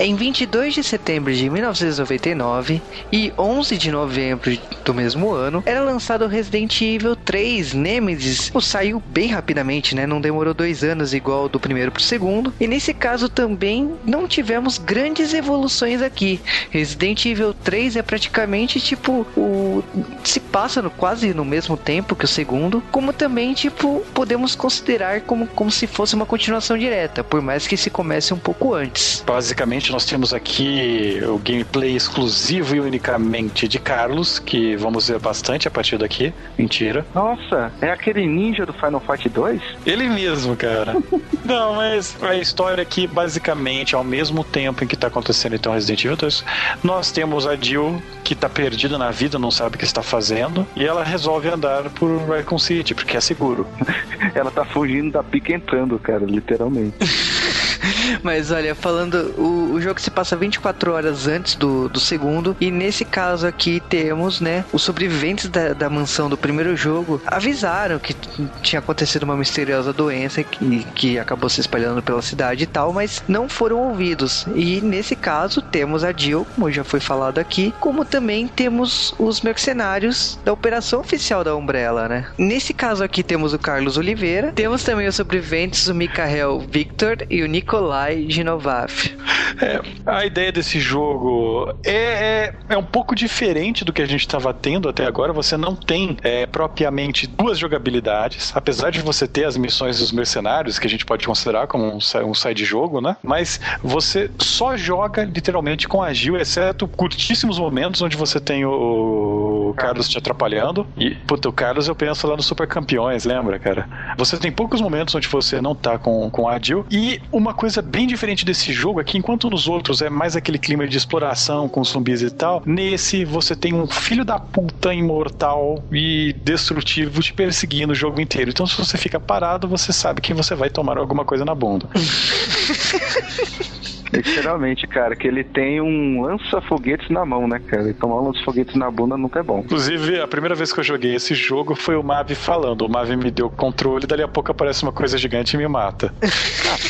[0.00, 2.80] Em 22 de setembro de 1999
[3.10, 8.48] e 11 de novembro do mesmo ano, era lançado Resident Evil 3 Nemesis.
[8.54, 10.06] O saiu bem rapidamente, né?
[10.06, 12.54] Não demorou dois anos igual do primeiro pro segundo.
[12.60, 16.40] E nesse caso também não tivemos grandes evoluções aqui.
[16.70, 19.82] Resident Evil 3 é praticamente tipo o
[20.22, 25.22] se passa no, quase no mesmo tempo que o segundo, como também tipo podemos considerar
[25.22, 29.24] como, como se fosse uma continuação direta, por mais que se comece um pouco antes.
[29.26, 35.68] Basicamente nós temos aqui o gameplay exclusivo e unicamente de Carlos, que vamos ver bastante
[35.68, 36.32] a partir daqui.
[36.56, 37.06] Mentira.
[37.14, 39.60] Nossa, é aquele ninja do Final Fight 2?
[39.86, 40.96] Ele mesmo, cara.
[41.44, 46.04] Não, mas a história aqui, basicamente, ao mesmo tempo em que está acontecendo então Resident
[46.04, 46.44] Evil 2,
[46.82, 50.66] nós temos a Jill que está perdida na vida, não sabe o que está fazendo,
[50.76, 53.66] e ela resolve andar por Raccoon City, porque é seguro.
[54.34, 56.96] ela tá fugindo da pica entrando, cara, literalmente.
[58.22, 62.70] Mas olha, falando, o, o jogo se passa 24 horas antes do, do segundo, e
[62.70, 68.14] nesse caso aqui temos, né, os sobreviventes da, da mansão do primeiro jogo avisaram que
[68.62, 73.22] tinha acontecido uma misteriosa doença que, que acabou se espalhando pela cidade e tal, mas
[73.28, 74.46] não foram ouvidos.
[74.54, 79.40] E nesse caso temos a Jill, como já foi falado aqui, como também temos os
[79.40, 82.26] mercenários da operação oficial da Umbrella, né?
[82.36, 87.42] Nesse caso aqui temos o Carlos Oliveira, temos também os sobreviventes, o Mikael Victor e
[87.42, 89.14] o Nikolai Ginovaf.
[89.60, 94.20] É, a ideia desse jogo é, é, é, um pouco diferente do que a gente
[94.20, 95.32] estava tendo até agora.
[95.34, 100.78] Você não tem é, propriamente duas jogabilidades, apesar de você ter as missões dos mercenários,
[100.78, 103.16] que a gente pode considerar como um, um side jogo, né?
[103.22, 109.74] Mas você só joga literalmente com a Gil, exceto curtíssimos momentos onde você tem o
[109.76, 110.86] Carlos te atrapalhando.
[110.96, 113.88] E, puta, o Carlos eu penso lá no Super Campeões, lembra, cara?
[114.16, 116.86] Você tem poucos momentos onde você não tá com, com a Jill.
[116.90, 120.86] E uma coisa bem diferente desse jogo é enquanto nos outros é mais aquele clima
[120.86, 126.36] de exploração com zumbis e tal, nesse você tem um filho da puta imortal e
[126.44, 128.50] destrutivo te perseguindo o jogo inteiro.
[128.50, 131.88] Então se você fica parado, você sabe que você vai tomar alguma coisa na bunda.
[134.12, 137.88] Literalmente, cara, que ele tem um lança-foguetes na mão, né, cara?
[137.90, 139.60] E tomar um lança-foguetes na bunda nunca é bom.
[139.60, 142.82] Inclusive, a primeira vez que eu joguei esse jogo foi o Mavi falando.
[142.82, 145.68] O Mavi me deu o controle, dali a pouco aparece uma coisa gigante e me
[145.68, 146.12] mata.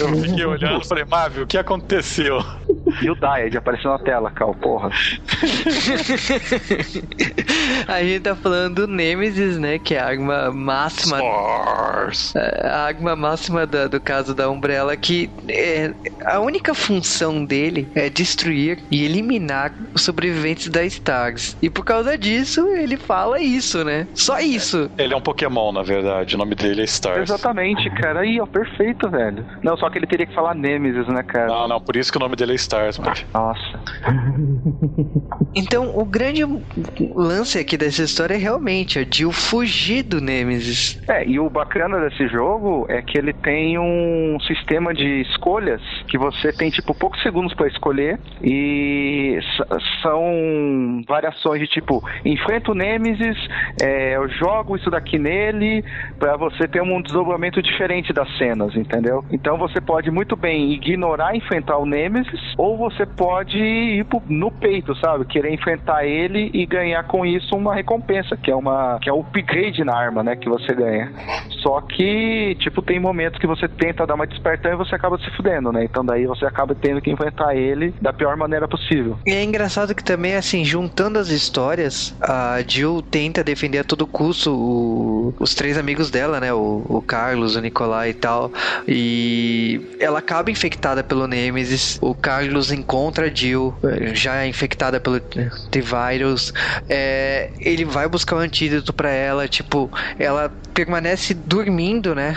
[0.01, 2.39] eu fiquei olhando e falei, Mavi, o que aconteceu?
[3.03, 4.91] E o Died apareceu na tela, Cal, porra.
[7.87, 9.79] a gente tá falando do Nemesis, né?
[9.79, 11.19] Que é a arma máxima.
[11.19, 12.35] Stars.
[12.37, 15.93] É, a arma máxima da, do caso da Umbrella, que é,
[16.25, 17.08] a única função
[17.45, 21.57] dele é destruir e eliminar os sobreviventes da Stars.
[21.63, 24.07] E por causa disso, ele fala isso, né?
[24.15, 24.91] Só isso.
[24.99, 26.35] Ele é um Pokémon, na verdade.
[26.35, 27.31] O nome dele é Stars.
[27.31, 28.21] Exatamente, cara.
[28.21, 29.45] Aí, ó, perfeito, velho.
[29.63, 31.47] Não, só que ele teria que falar Nemesis, né, cara?
[31.47, 33.15] Não, não, por isso que o nome dele é Stars, mano.
[33.33, 33.81] Nossa.
[35.55, 36.43] então, o grande
[37.15, 41.01] lance aqui dessa história é realmente a Jill fugir do Nemesis.
[41.09, 46.19] É, e o bacana desse jogo é que ele tem um sistema de escolhas que
[46.19, 49.39] você tem, tipo, poucos segundos para escolher e
[50.03, 53.37] são variações de tipo, enfrenta o Nemesis,
[53.83, 55.85] é, eu jogo isso daqui nele
[56.19, 59.25] para você ter um desdobramento diferente das cenas, entendeu?
[59.31, 64.95] Então você pode muito bem ignorar enfrentar o Nemesis ou você pode ir no peito,
[64.97, 65.25] sabe?
[65.25, 69.21] Querer enfrentar ele e ganhar com isso uma recompensa, que é uma que é o
[69.21, 71.13] upgrade na arma, né, que você ganha.
[71.63, 75.31] Só que, tipo, tem momentos que você tenta dar uma despertão e você acaba se
[75.37, 75.85] fudendo, né?
[75.85, 79.19] Então daí você acaba tendo que enfrentar ele da pior maneira possível.
[79.27, 84.07] E é engraçado que também, assim, juntando as histórias, a Jill tenta defender a todo
[84.07, 86.53] custo o, os três amigos dela, né?
[86.53, 88.53] O, o Carlos, o Nicolai e tal.
[88.87, 91.99] E ela acaba infectada pelo Nemesis.
[92.01, 96.53] O Carlos encontra a Jill, eh, já infectada pelo T-Virus.
[96.89, 102.37] É, ele vai buscar um antídoto para ela, tipo, ela permanece dormindo, né?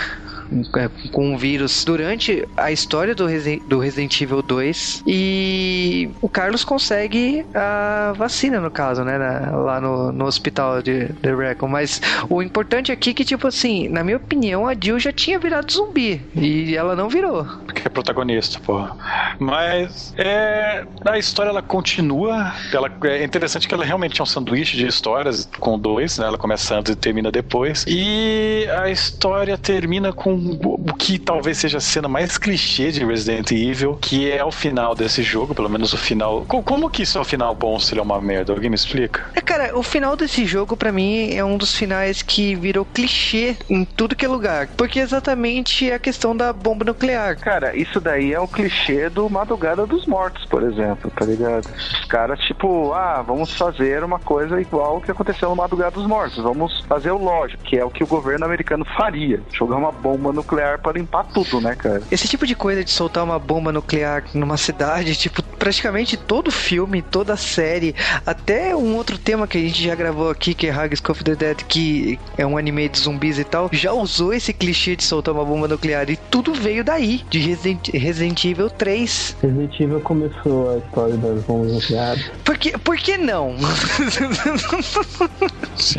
[0.75, 6.27] É, com um vírus durante a história do, Resi do Resident Evil 2 e o
[6.29, 9.17] Carlos consegue a vacina, no caso, né?
[9.17, 11.67] Na, lá no, no hospital de, de Recon.
[11.67, 15.39] Mas o importante aqui é que, tipo assim, na minha opinião, a Jill já tinha
[15.39, 17.45] virado zumbi e ela não virou.
[17.65, 18.95] Porque é protagonista, porra.
[19.39, 22.53] Mas é, a história ela continua.
[22.73, 26.25] Ela, é interessante que ela realmente é um sanduíche de histórias com dois, né?
[26.27, 27.85] Ela começa antes e termina depois.
[27.87, 33.51] E a história termina com o que talvez seja a cena mais clichê de Resident
[33.51, 36.45] Evil, que é o final desse jogo, pelo menos o final.
[36.47, 38.53] Como que isso é o final bom se ele é uma merda?
[38.53, 39.25] Alguém me explica?
[39.35, 43.55] É, cara, o final desse jogo, para mim, é um dos finais que virou clichê
[43.69, 44.67] em tudo que é lugar.
[44.77, 47.37] Porque é exatamente a questão da bomba nuclear.
[47.37, 51.65] Cara, isso daí é o clichê do Madrugada dos Mortos, por exemplo, tá ligado?
[51.65, 56.07] Os caras, tipo, ah, vamos fazer uma coisa igual o que aconteceu no Madrugada dos
[56.07, 56.43] Mortos.
[56.43, 59.41] Vamos fazer o lógico, que é o que o governo americano faria.
[59.51, 62.01] Jogar uma bomba nuclear para limpar tudo, né, cara?
[62.11, 67.03] Esse tipo de coisa de soltar uma bomba nuclear numa cidade, tipo, praticamente todo filme,
[67.03, 67.93] toda série,
[68.25, 71.35] até um outro tema que a gente já gravou aqui, que é Hugs of the
[71.35, 75.35] Dead, que é um anime de zumbis e tal, já usou esse clichê de soltar
[75.35, 79.37] uma bomba nuclear e tudo veio daí, de Resident, Resident Evil 3.
[79.39, 82.31] Resident Evil começou a história das bombas nucleares.
[82.43, 83.55] Por que, por que não?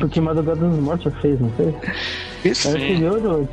[0.01, 1.73] Porque Madrugada dos Mortos já fez, não fez?
[2.45, 2.69] Isso.
[2.69, 3.49] Era anterior ou?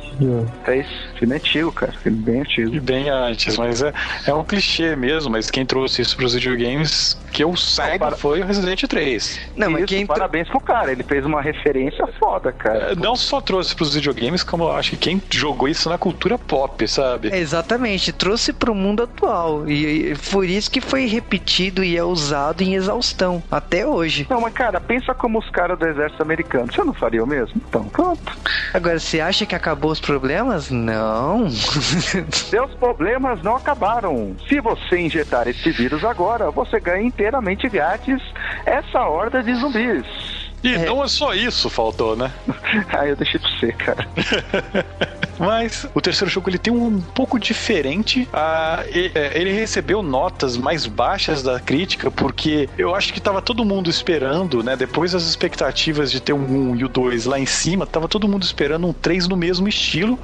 [0.66, 0.84] É.
[1.18, 1.92] Filme antigo, cara.
[1.92, 2.80] Filme bem antigo.
[2.80, 3.92] Bem antes, mas é,
[4.26, 5.30] é um clichê mesmo.
[5.30, 9.38] Mas quem trouxe isso pros videogames, que eu saiba, para- foi o Resident 3.
[9.56, 10.06] Não, mas Isso, quem.
[10.06, 10.90] parabéns pro cara.
[10.92, 12.92] Ele fez uma referência foda, cara.
[12.92, 16.36] É, Não só trouxe pros videogames, como eu acho que quem jogou isso na cultura
[16.38, 17.28] pop, sabe?
[17.32, 19.68] É, Exatamente, trouxe pro mundo atual.
[19.68, 24.26] E, e por isso que foi repetido e é usado em exaustão até hoje.
[24.30, 26.72] Não, mas cara, pensa como os caras do exército americano.
[26.72, 27.60] Você não faria o mesmo?
[27.68, 28.32] Então, pronto.
[28.72, 30.70] Agora, você acha que acabou os problemas?
[30.70, 31.48] Não.
[32.32, 34.36] Seus problemas não acabaram.
[34.48, 38.20] Se você injetar esse vírus agora, você ganha inteiramente grátis
[38.64, 40.39] essa horda de zumbis.
[40.62, 42.32] E não é só isso, faltou, né?
[42.98, 44.08] Aí eu deixei pra você, cara.
[45.38, 48.28] Mas o terceiro jogo ele tem um pouco diferente.
[48.32, 53.40] Ah, e- é, ele recebeu notas mais baixas da crítica, porque eu acho que tava
[53.40, 54.76] todo mundo esperando, né?
[54.76, 58.28] Depois das expectativas de ter um 1 e o 2 lá em cima, tava todo
[58.28, 60.18] mundo esperando um 3 no mesmo estilo.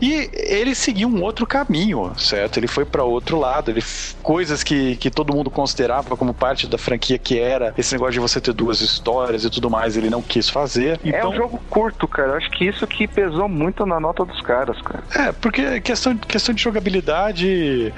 [0.00, 2.56] E ele seguiu um outro caminho, certo?
[2.58, 3.70] Ele foi para outro lado.
[3.70, 3.82] Ele,
[4.22, 8.20] coisas que, que todo mundo considerava como parte da franquia que era esse negócio de
[8.20, 11.00] você ter duas histórias e tudo mais, ele não quis fazer.
[11.04, 12.36] É Então, um jogo curto, cara.
[12.36, 15.02] Acho que isso que pesou muito na nota dos caras, cara.
[15.28, 17.92] É, porque questão, questão de jogabilidade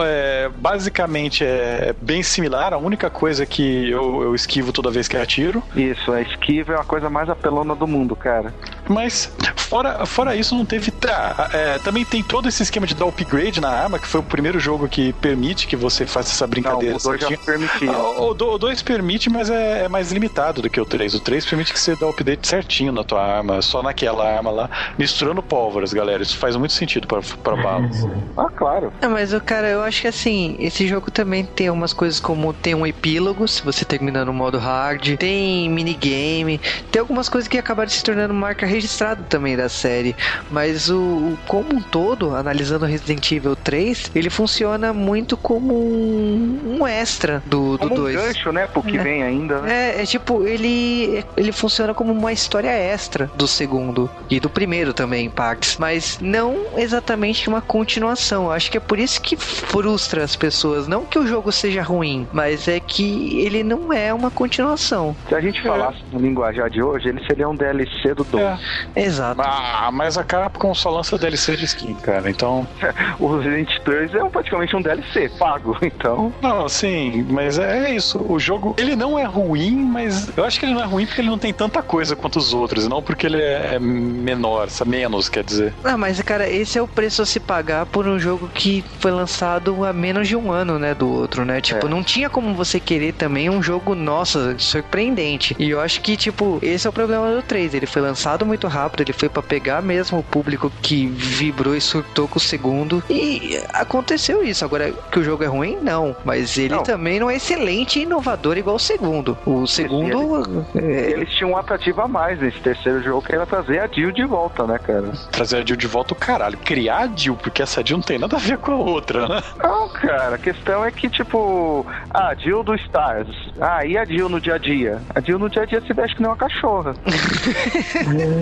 [0.00, 2.72] é, basicamente é bem similar.
[2.72, 5.62] A única coisa que eu, eu esquivo toda vez que atiro.
[5.74, 8.54] Isso, a esquiva é a coisa mais apelona do mundo, cara.
[8.90, 10.90] Mas fora, fora isso, não teve.
[10.90, 14.22] tá, é, também tem todo esse esquema de dar upgrade na arma, que foi o
[14.24, 16.96] primeiro jogo que permite que você faça essa Não, brincadeira.
[16.96, 17.38] o 2 já certinho.
[17.46, 17.92] permitia.
[17.92, 21.14] Ah, O 2 permite, mas é, é mais limitado do que o 3.
[21.14, 24.50] O 3 permite que você dê o update certinho na tua arma, só naquela arma
[24.50, 26.22] lá, misturando pólvoras, galera.
[26.22, 28.04] Isso faz muito sentido pra, pra balas.
[28.36, 28.92] Ah, claro.
[29.00, 32.52] É, mas, o cara, eu acho que assim, esse jogo também tem umas coisas como
[32.52, 36.60] tem um epílogo, se você terminar no modo hard, tem minigame,
[36.90, 40.16] tem algumas coisas que acabaram se tornando marca registrada também da série.
[40.50, 46.78] Mas o, o- como um todo, analisando Resident Evil 3, ele funciona muito como um,
[46.80, 48.16] um extra do Como um 2.
[48.16, 48.66] gancho, né?
[48.66, 49.02] Pro que É.
[49.02, 49.96] vem ainda, né?
[49.98, 54.92] É, é tipo, ele ele funciona como uma história extra do segundo e do primeiro
[54.94, 58.50] também, em partes, mas não exatamente uma continuação.
[58.50, 60.88] Acho que é por isso que frustra as pessoas.
[60.88, 65.14] Não que o jogo seja ruim, mas é que ele não é uma continuação.
[65.28, 68.42] Se a gente falasse no linguajar de hoje, ele seria um DLC do 2.
[68.44, 68.58] É.
[68.94, 69.40] Exato.
[69.42, 72.30] Ah, mas a Capcom só lança DLC de skin, cara.
[72.30, 72.66] Então.
[73.18, 76.32] O Resident 2 é praticamente um DLC pago, então.
[76.40, 78.24] Não, sim, mas é, é isso.
[78.28, 81.20] O jogo, ele não é ruim, mas eu acho que ele não é ruim porque
[81.20, 85.28] ele não tem tanta coisa quanto os outros, não porque ele é, é menor, menos,
[85.28, 85.74] quer dizer.
[85.84, 89.10] Ah, mas cara, esse é o preço a se pagar por um jogo que foi
[89.10, 91.60] lançado há menos de um ano, né, do outro, né?
[91.60, 91.90] Tipo, É.
[91.90, 95.54] não tinha como você querer também um jogo, nossa, surpreendente.
[95.58, 97.74] E eu acho que, tipo, esse é o problema do 3.
[97.74, 101.80] Ele foi lançado muito rápido, ele foi pra pegar mesmo o público que vibrou e
[101.80, 103.02] surtou com o segundo.
[103.08, 104.64] E aconteceu isso.
[104.64, 106.14] Agora, que o jogo é ruim, não.
[106.24, 106.82] Mas ele Não.
[106.82, 109.38] também não é excelente e inovador igual o segundo.
[109.46, 110.66] O segundo.
[110.74, 114.10] é, Eles tinham um atrativo a mais nesse terceiro jogo, que era trazer a Jill
[114.10, 115.12] de volta, né, cara?
[115.30, 116.58] Trazer a Jill de volta o caralho.
[116.58, 119.42] Criar a Jill, porque essa Jill não tem nada a ver com a outra, né?
[119.62, 123.28] Não, cara, a questão é que, tipo, a Jill do Stars.
[123.60, 125.00] Ah, e a Jill no dia a dia?
[125.14, 126.94] A Jill no dia a dia se veste que nem uma cachorra.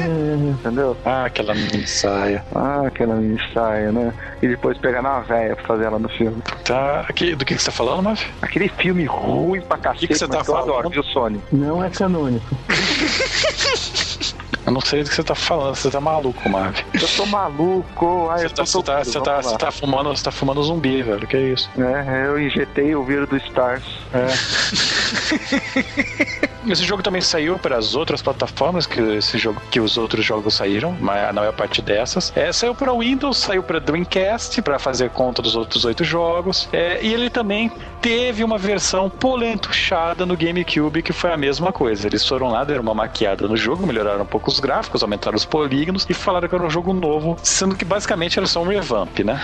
[0.05, 0.97] Entendeu?
[1.05, 2.45] Ah, aquela mini saia.
[2.55, 4.13] Ah, aquela mini saia, né?
[4.43, 6.43] E depois pegar na véia pra fazer ela no filme.
[6.65, 8.21] Tá, aqui, do que, que você tá falando, Mav?
[8.43, 10.71] Aquele filme ruim pra cacete, que você mas tá que eu falando?
[10.71, 11.43] adoro, viu, Sony?
[11.53, 12.57] Não é canônico.
[14.69, 16.77] Eu não sei do que você tá falando, você tá maluco, Mav.
[16.93, 18.29] Eu tô maluco.
[18.31, 20.63] Ai, Você eu tá, tô você, tá, você, tá, você tá fumando, você tá fumando
[20.63, 21.27] zumbi, velho.
[21.27, 21.71] Que isso?
[21.79, 23.83] É, eu injetei o vírus do Stars.
[26.67, 30.55] Esse jogo também saiu para as outras plataformas que esse jogo que os outros jogos
[30.55, 32.31] saíram, mas não é parte dessas.
[32.37, 36.69] É, saiu para Windows, saiu para Dreamcast para fazer conta dos outros oito jogos.
[36.73, 42.07] É, e ele também teve uma versão polentuchada no GameCube que foi a mesma coisa.
[42.07, 45.45] Eles foram lá, deram uma maquiada no jogo, melhoraram um pouco os gráficos, aumentaram os
[45.45, 49.21] polígonos e falaram que era um jogo novo, sendo que basicamente era só um revamp,
[49.21, 49.41] né?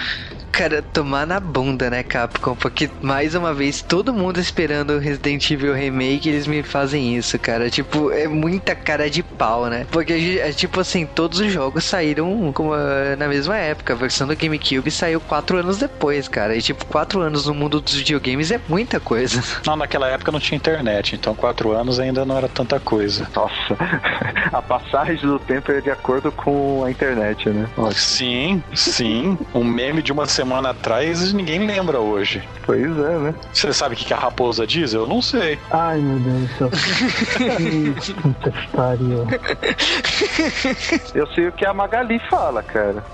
[0.57, 2.55] Cara, tomar na bunda, né, Capcom?
[2.55, 7.36] Porque mais uma vez, todo mundo esperando o Resident Evil Remake, eles me fazem isso,
[7.40, 7.68] cara.
[7.68, 9.84] Tipo, é muita cara de pau, né?
[9.90, 13.94] Porque, é, tipo assim, todos os jogos saíram como, ah, na mesma época.
[13.94, 16.55] A versão do GameCube saiu quatro anos depois, cara.
[16.55, 19.42] E, tipo, quatro anos no mundo dos videogames é muita coisa.
[19.66, 23.26] Não, naquela época não tinha internet, então quatro anos ainda não era tanta coisa.
[23.34, 23.76] Nossa,
[24.52, 27.68] a passagem do tempo é de acordo com a internet, né?
[27.76, 29.36] Nossa, Sim, sim.
[29.52, 32.42] Um meme de uma semana atrás ninguém lembra hoje.
[32.66, 33.34] pois é, né?
[33.53, 34.92] Você sabe o que a raposa diz?
[34.92, 35.59] Eu não sei.
[35.70, 36.70] Ai, meu Deus do céu.
[38.22, 39.26] Puta que pariu.
[41.14, 43.05] Eu sei o que a Magali fala, cara.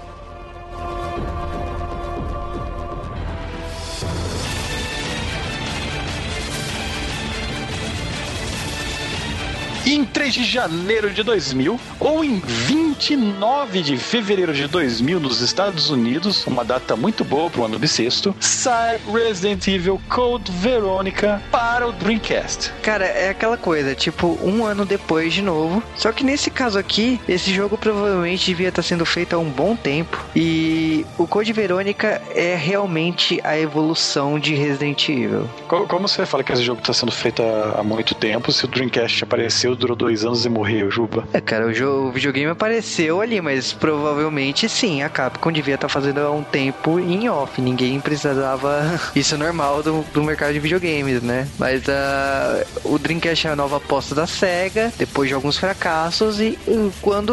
[9.86, 15.88] Em 3 de janeiro de 2000 ou em 29 de fevereiro de 2000 nos Estados
[15.90, 21.88] Unidos, uma data muito boa para o ano bissexto, sai Resident Evil Code Veronica para
[21.88, 22.70] o Dreamcast.
[22.82, 25.82] Cara, é aquela coisa, tipo, um ano depois de novo.
[25.96, 29.74] Só que nesse caso aqui, esse jogo provavelmente devia estar sendo feito há um bom
[29.74, 30.22] tempo.
[30.36, 35.48] E o Code Verônica é realmente a evolução de Resident Evil.
[35.66, 38.68] Co- Como você fala que esse jogo está sendo feito há muito tempo, se o
[38.68, 41.26] Dreamcast apareceu, durou dois anos e morreu, Juba?
[41.32, 45.88] É, cara, o, jogo, o videogame apareceu ali, mas provavelmente sim, a Capcom devia estar
[45.88, 47.60] fazendo há um tempo em off.
[47.60, 49.00] Ninguém precisava.
[49.14, 51.48] Isso é normal do, do mercado de videogames, né?
[51.58, 56.58] Mas ah, o Dreamcast é a nova aposta da SEGA, depois de alguns fracassos, e
[56.66, 57.32] uh, quando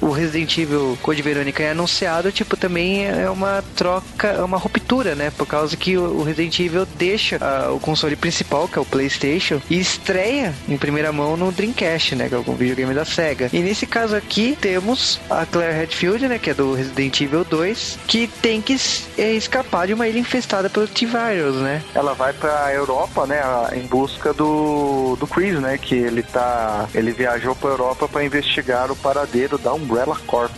[0.00, 5.14] o Resident Evil Code Verônica é anunciado, tipo, também é uma troca, é uma ruptura,
[5.14, 5.30] né?
[5.30, 9.60] Por causa que o Resident Evil deixa ah, o console principal, que é o PlayStation,
[9.68, 12.28] e estreia em primeira mão no Dreamcast, né?
[12.28, 13.48] Que é o videogame da SEGA.
[13.52, 16.38] E nesse caso aqui, temos a Claire Redfield, né?
[16.38, 18.76] Que é do Resident Evil 2, que tem que
[19.16, 21.82] eh, escapar de uma ilha infestada pelo T-Virus, né?
[21.94, 23.40] Ela vai pra Europa, né,
[23.74, 28.90] em busca do, do Chris, né, que ele tá, ele viajou pra Europa pra investigar
[28.90, 30.50] o paradeiro da Umbrella Corps.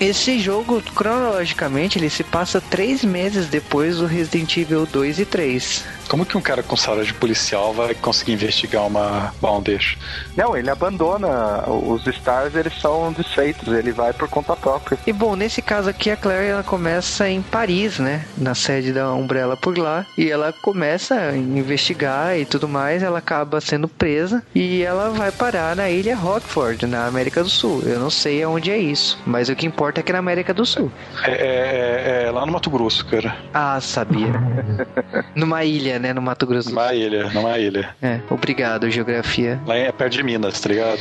[0.00, 5.84] Esse jogo, cronologicamente, ele se passa três meses depois do Resident Evil 2 e 3.
[6.10, 9.32] Como que um cara com salário de policial vai conseguir investigar uma.
[9.40, 9.96] Bom, deixa.
[10.36, 14.98] Não, ele abandona os Stars, eles são desfeitos, ele vai por conta própria.
[15.06, 18.24] E bom, nesse caso aqui, a Claire ela começa em Paris, né?
[18.36, 20.04] Na sede da Umbrella por lá.
[20.18, 23.04] E ela começa a investigar e tudo mais.
[23.04, 27.82] Ela acaba sendo presa e ela vai parar na ilha Rockford, na América do Sul.
[27.86, 30.52] Eu não sei aonde é isso, mas o que importa é que é na América
[30.52, 30.90] do Sul.
[31.22, 33.36] É, é- é lá no Mato Grosso, cara.
[33.54, 34.32] Ah, sabia.
[35.36, 36.12] Numa ilha, né?
[36.12, 36.70] No Mato Grosso.
[36.70, 37.94] Numa ilha, numa ilha.
[38.02, 39.60] É, obrigado, geografia.
[39.66, 41.00] Lá é perto de Minas, tá ligado?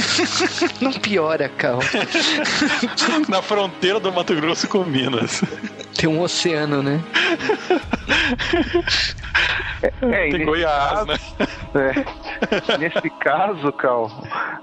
[0.80, 1.82] Não piora, calma.
[3.28, 5.42] Na fronteira do Mato Grosso com Minas.
[5.96, 7.00] Tem um oceano, né?
[9.82, 11.16] É, Tem nesse Goiás, caso- né?
[11.74, 12.78] É.
[12.78, 14.10] Nesse caso, Cal,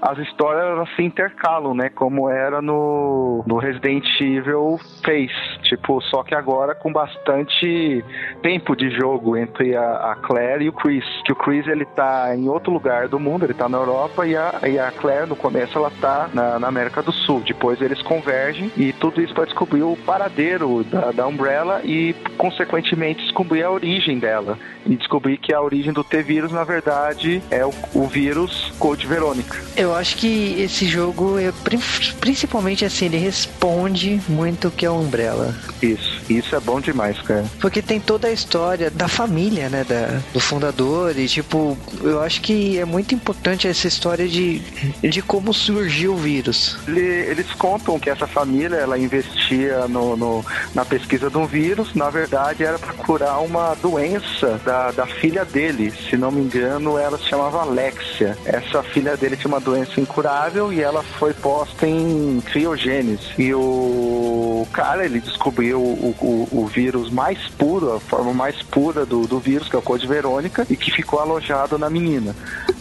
[0.00, 1.90] as histórias elas se intercalam, né?
[1.90, 5.30] Como era no, no Resident Evil fez.
[5.62, 8.04] Tipo, só que agora com bastante
[8.42, 11.04] tempo de jogo entre a, a Claire e o Chris.
[11.24, 14.34] Que o Chris ele tá em outro lugar do mundo, ele tá na Europa, e
[14.36, 17.42] a, e a Claire no começo ela tá na, na América do Sul.
[17.46, 23.22] Depois eles convergem e tudo isso para descobrir o paradeiro da, da Umbrella e, consequentemente,
[23.32, 24.58] descobrir a origem dela.
[24.84, 29.56] E descobrir que a origem do T-Vírus, na verdade, é o, o vírus Code Verônica.
[29.76, 31.78] Eu acho que esse jogo, é, pri-
[32.20, 35.54] principalmente assim, ele responde muito o que é a Umbrella.
[35.80, 37.44] Isso, isso é bom demais, cara.
[37.60, 42.40] Porque tem toda a história da família, né, da, do fundador e, tipo, eu acho
[42.40, 44.58] que é muito importante essa história de,
[45.00, 46.76] de como surgiu o vírus.
[46.88, 52.10] Eles contam que essa família, ela investia no, no na pesquisa de um vírus, na
[52.10, 57.18] verdade era para curar uma doença da, da filha dele, se não me engano, ela
[57.18, 58.36] se chamava Alexia.
[58.44, 63.22] Essa filha dele tinha uma doença incurável e ela foi posta em criogênese.
[63.38, 69.04] E o cara, ele descobriu o, o, o vírus mais puro, a forma mais pura
[69.04, 72.34] do, do vírus, que é o Code Verônica, e que ficou alojado na menina.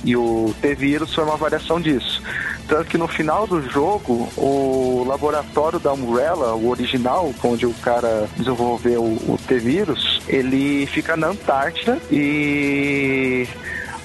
[0.04, 2.22] E o T-vírus foi uma variação disso.
[2.72, 8.30] Tanto que no final do jogo, o laboratório da Umbrella, o original, onde o cara
[8.38, 13.46] desenvolveu o T-vírus, ele fica na Antártida e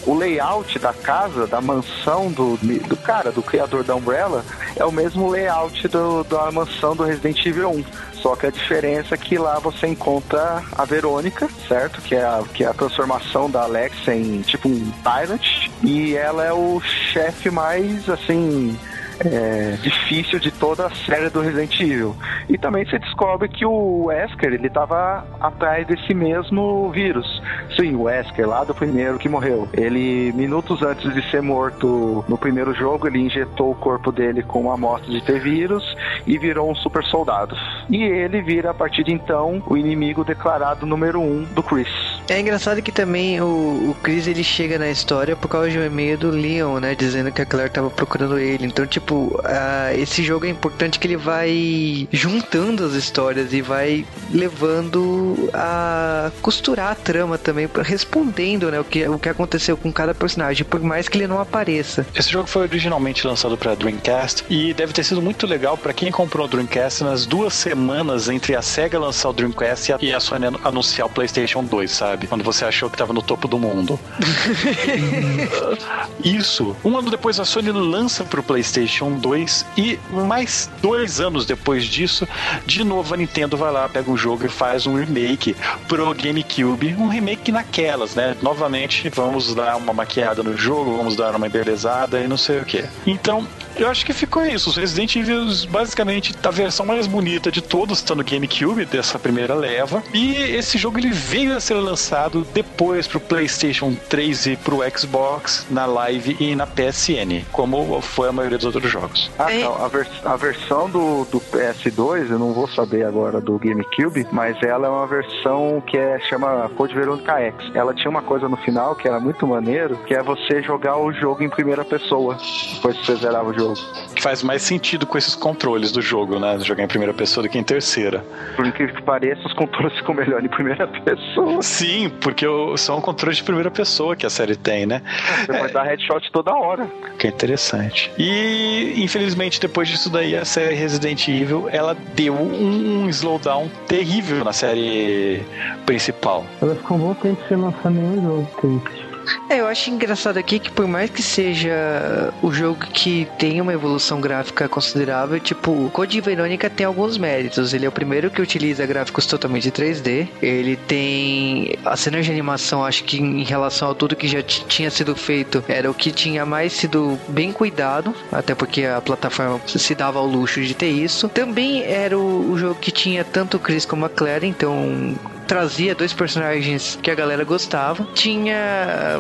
[0.07, 4.45] o layout da casa, da mansão do, do cara, do criador da Umbrella,
[4.77, 7.85] é o mesmo layout do, da mansão do Resident Evil 1.
[8.15, 12.01] Só que a diferença é que lá você encontra a Verônica, certo?
[12.01, 15.69] Que é a, que é a transformação da Alex em tipo um Tyrant.
[15.83, 18.79] E ela é o chefe mais, assim,
[19.25, 22.17] é, difícil de toda a série do Resident Evil.
[22.49, 27.43] E também você descobre que o Wesker ele estava atrás desse mesmo vírus.
[27.77, 29.69] Sim, o Wesker lá do primeiro que morreu.
[29.73, 34.63] Ele minutos antes de ser morto no primeiro jogo ele injetou o corpo dele com
[34.63, 35.85] uma amostra de ter vírus
[36.27, 37.57] e virou um super soldado.
[37.89, 41.89] E ele vira a partir de então o inimigo declarado número um do Chris.
[42.29, 45.85] É engraçado que também o, o Chris ele chega na história por causa de um
[45.85, 48.67] e-mail do Leon, né, dizendo que a Claire estava procurando ele.
[48.67, 53.63] Então tipo tipo, uh, esse jogo é importante que ele vai juntando as histórias e
[53.63, 59.93] vai levando a costurar a trama também, respondendo, né, o que, o que aconteceu com
[59.93, 62.05] cada personagem, por mais que ele não apareça.
[62.15, 66.11] Esse jogo foi originalmente lançado para Dreamcast e deve ter sido muito legal para quem
[66.11, 70.47] comprou o Dreamcast nas duas semanas entre a Sega lançar o Dreamcast e a Sony
[70.65, 72.27] anunciar o PlayStation 2, sabe?
[72.27, 73.99] Quando você achou que tava no topo do mundo.
[76.25, 76.75] Isso.
[76.85, 81.85] Um ano depois a Sony lança pro PlayStation PlayStation 2 e mais dois anos depois
[81.85, 82.27] disso,
[82.65, 85.55] de novo a Nintendo vai lá, pega um jogo e faz um remake
[85.87, 88.37] pro GameCube, um remake naquelas, né?
[88.43, 92.65] Novamente, vamos dar uma maquiada no jogo, vamos dar uma embelezada e não sei o
[92.65, 92.85] que.
[93.07, 93.47] Então,
[93.79, 94.71] eu acho que ficou isso.
[94.71, 99.55] Os Resident Evil, basicamente, a versão mais bonita de todos está no GameCube, dessa primeira
[99.55, 100.03] leva.
[100.13, 105.67] E esse jogo ele veio a ser lançado depois pro PlayStation 3 e pro Xbox,
[105.71, 109.31] na Live e na PSN, como foi a maioria dos outros jogos.
[109.39, 113.59] Ah, então, a, vers a versão do, do PS2, eu não vou saber agora do
[113.59, 117.71] GameCube, mas ela é uma versão que é, chama Code Veronica X.
[117.75, 121.13] Ela tinha uma coisa no final que era muito maneiro, que é você jogar o
[121.13, 122.37] jogo em primeira pessoa,
[122.75, 123.66] depois que você zerava o jogo
[124.15, 126.59] Que faz mais sentido com esses controles do jogo, né?
[126.61, 128.25] Jogar em primeira pessoa do que em terceira.
[128.55, 131.63] Por incrível que pareça, os controles ficam melhor em primeira pessoa.
[131.63, 135.03] Sim, porque são controles de primeira pessoa que a série tem, né?
[135.47, 136.89] Você é, dar headshot toda hora.
[137.19, 138.11] Que é interessante.
[138.19, 144.53] E, infelizmente, depois disso daí, a série Resident Evil, ela deu um slowdown terrível na
[144.53, 145.43] série
[145.85, 146.45] principal.
[146.61, 149.06] Ela ficou um bom tempo sem lançar nenhum jogo, triste.
[149.49, 153.73] É, eu acho engraçado aqui que por mais que seja o jogo que tem uma
[153.73, 157.73] evolução gráfica considerável, tipo, Code Verônica tem alguns méritos.
[157.73, 160.29] Ele é o primeiro que utiliza gráficos totalmente 3D.
[160.43, 164.91] Ele tem a cena de animação, acho que em relação a tudo que já tinha
[164.91, 169.95] sido feito, era o que tinha mais sido bem cuidado, até porque a plataforma se
[169.95, 171.29] dava ao luxo de ter isso.
[171.29, 175.15] Também era o, o jogo que tinha tanto Chris como a Claire, então
[175.47, 178.07] trazia dois personagens que a galera gostava.
[178.15, 179.16] Tinha.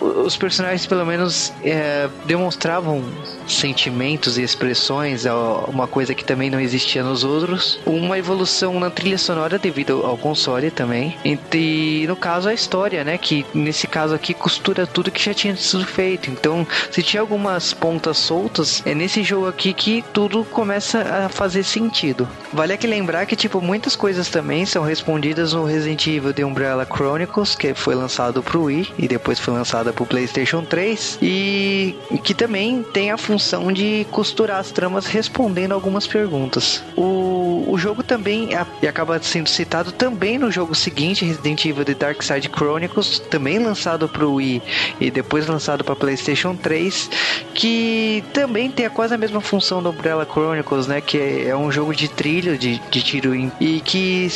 [0.00, 3.02] Os personagens, pelo menos, é, demonstravam
[3.46, 5.24] sentimentos e expressões,
[5.68, 7.80] uma coisa que também não existia nos outros.
[7.84, 11.16] Uma evolução na trilha sonora devido ao console também.
[11.24, 13.18] E no caso a história, né?
[13.18, 16.30] Que nesse caso aqui costura tudo que já tinha sido feito.
[16.30, 21.64] Então, se tinha algumas pontas soltas, é nesse jogo aqui que tudo começa a fazer
[21.64, 22.28] sentido.
[22.52, 26.86] Vale aqui lembrar que, tipo, muitas coisas também são respondidas no Resident Evil The Umbrella
[26.86, 32.34] Chronicles, que foi lançado pro Wii e depois foi lançado pro PlayStation 3, e que
[32.34, 36.82] também tem a função de costurar as tramas respondendo algumas perguntas.
[36.96, 38.50] O, o jogo também
[38.82, 43.58] e acaba sendo citado também no jogo seguinte, Resident Evil The Dark Side Chronicles, também
[43.58, 44.62] lançado pro Wii
[45.00, 47.10] e depois lançado para PlayStation 3,
[47.54, 51.70] que também tem quase a mesma função do Umbrella Chronicles, né, que é, é um
[51.70, 54.28] jogo de trilho, de, de tiro e que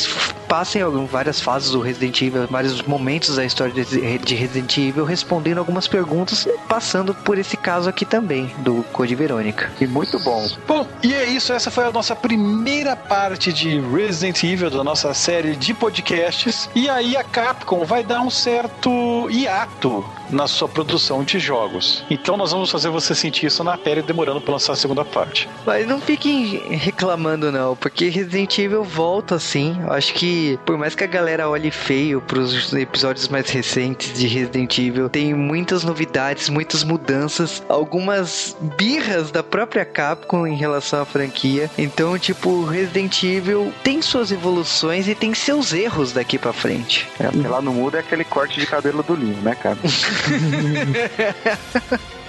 [0.47, 5.57] passa em várias fases do Resident Evil, vários momentos da história de Resident Evil, respondendo
[5.57, 9.71] algumas perguntas, passando por esse caso aqui também, do Code Verônica.
[9.79, 10.47] E muito bom.
[10.67, 11.53] Bom, e é isso.
[11.53, 16.69] Essa foi a nossa primeira parte de Resident Evil, da nossa série de podcasts.
[16.75, 22.03] E aí a Capcom vai dar um certo hiato na sua produção de jogos.
[22.09, 25.47] Então nós vamos fazer você sentir isso na pele demorando para lançar a segunda parte.
[25.65, 29.77] Mas não fiquem reclamando não, porque Resident Evil volta assim.
[29.81, 30.34] Eu acho que
[30.65, 35.33] por mais que a galera olhe feio pros episódios mais recentes de Resident Evil, tem
[35.33, 41.69] muitas novidades, muitas mudanças, algumas birras da própria Capcom em relação à franquia.
[41.77, 47.07] Então, tipo, Resident Evil tem suas evoluções e tem seus erros daqui para frente.
[47.19, 49.77] É, lá não muda é aquele corte de cabelo do Linho, né, cara?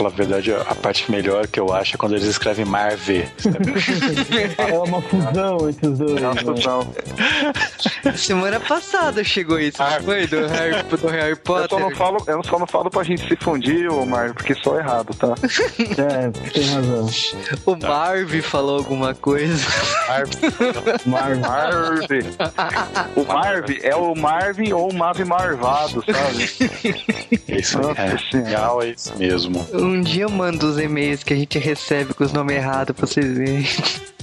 [0.00, 3.28] falar a verdade, a parte melhor que eu acho é quando eles escrevem Marve.
[4.56, 6.22] é uma fusão entre os dois.
[6.22, 6.42] É uma né?
[6.42, 6.94] fusão.
[8.16, 10.26] Semana passada chegou isso, ah, foi?
[10.26, 11.64] Do Harry, do Harry Potter.
[11.64, 14.54] Eu só, não falo, eu só não falo pra gente se fundir, ô Marv, porque
[14.54, 15.34] só errado, tá?
[15.78, 17.10] é, tem razão.
[17.66, 19.66] O Marv falou alguma coisa.
[20.08, 20.30] Marv.
[21.06, 22.10] Marv.
[23.16, 26.44] O Marv é o Marvin ou o Marvin Marvado, sabe?
[27.48, 29.66] Isso é, real, é isso mesmo.
[29.90, 33.08] Um dia eu mando os e-mails que a gente recebe com os nomes errados pra
[33.08, 33.66] vocês verem.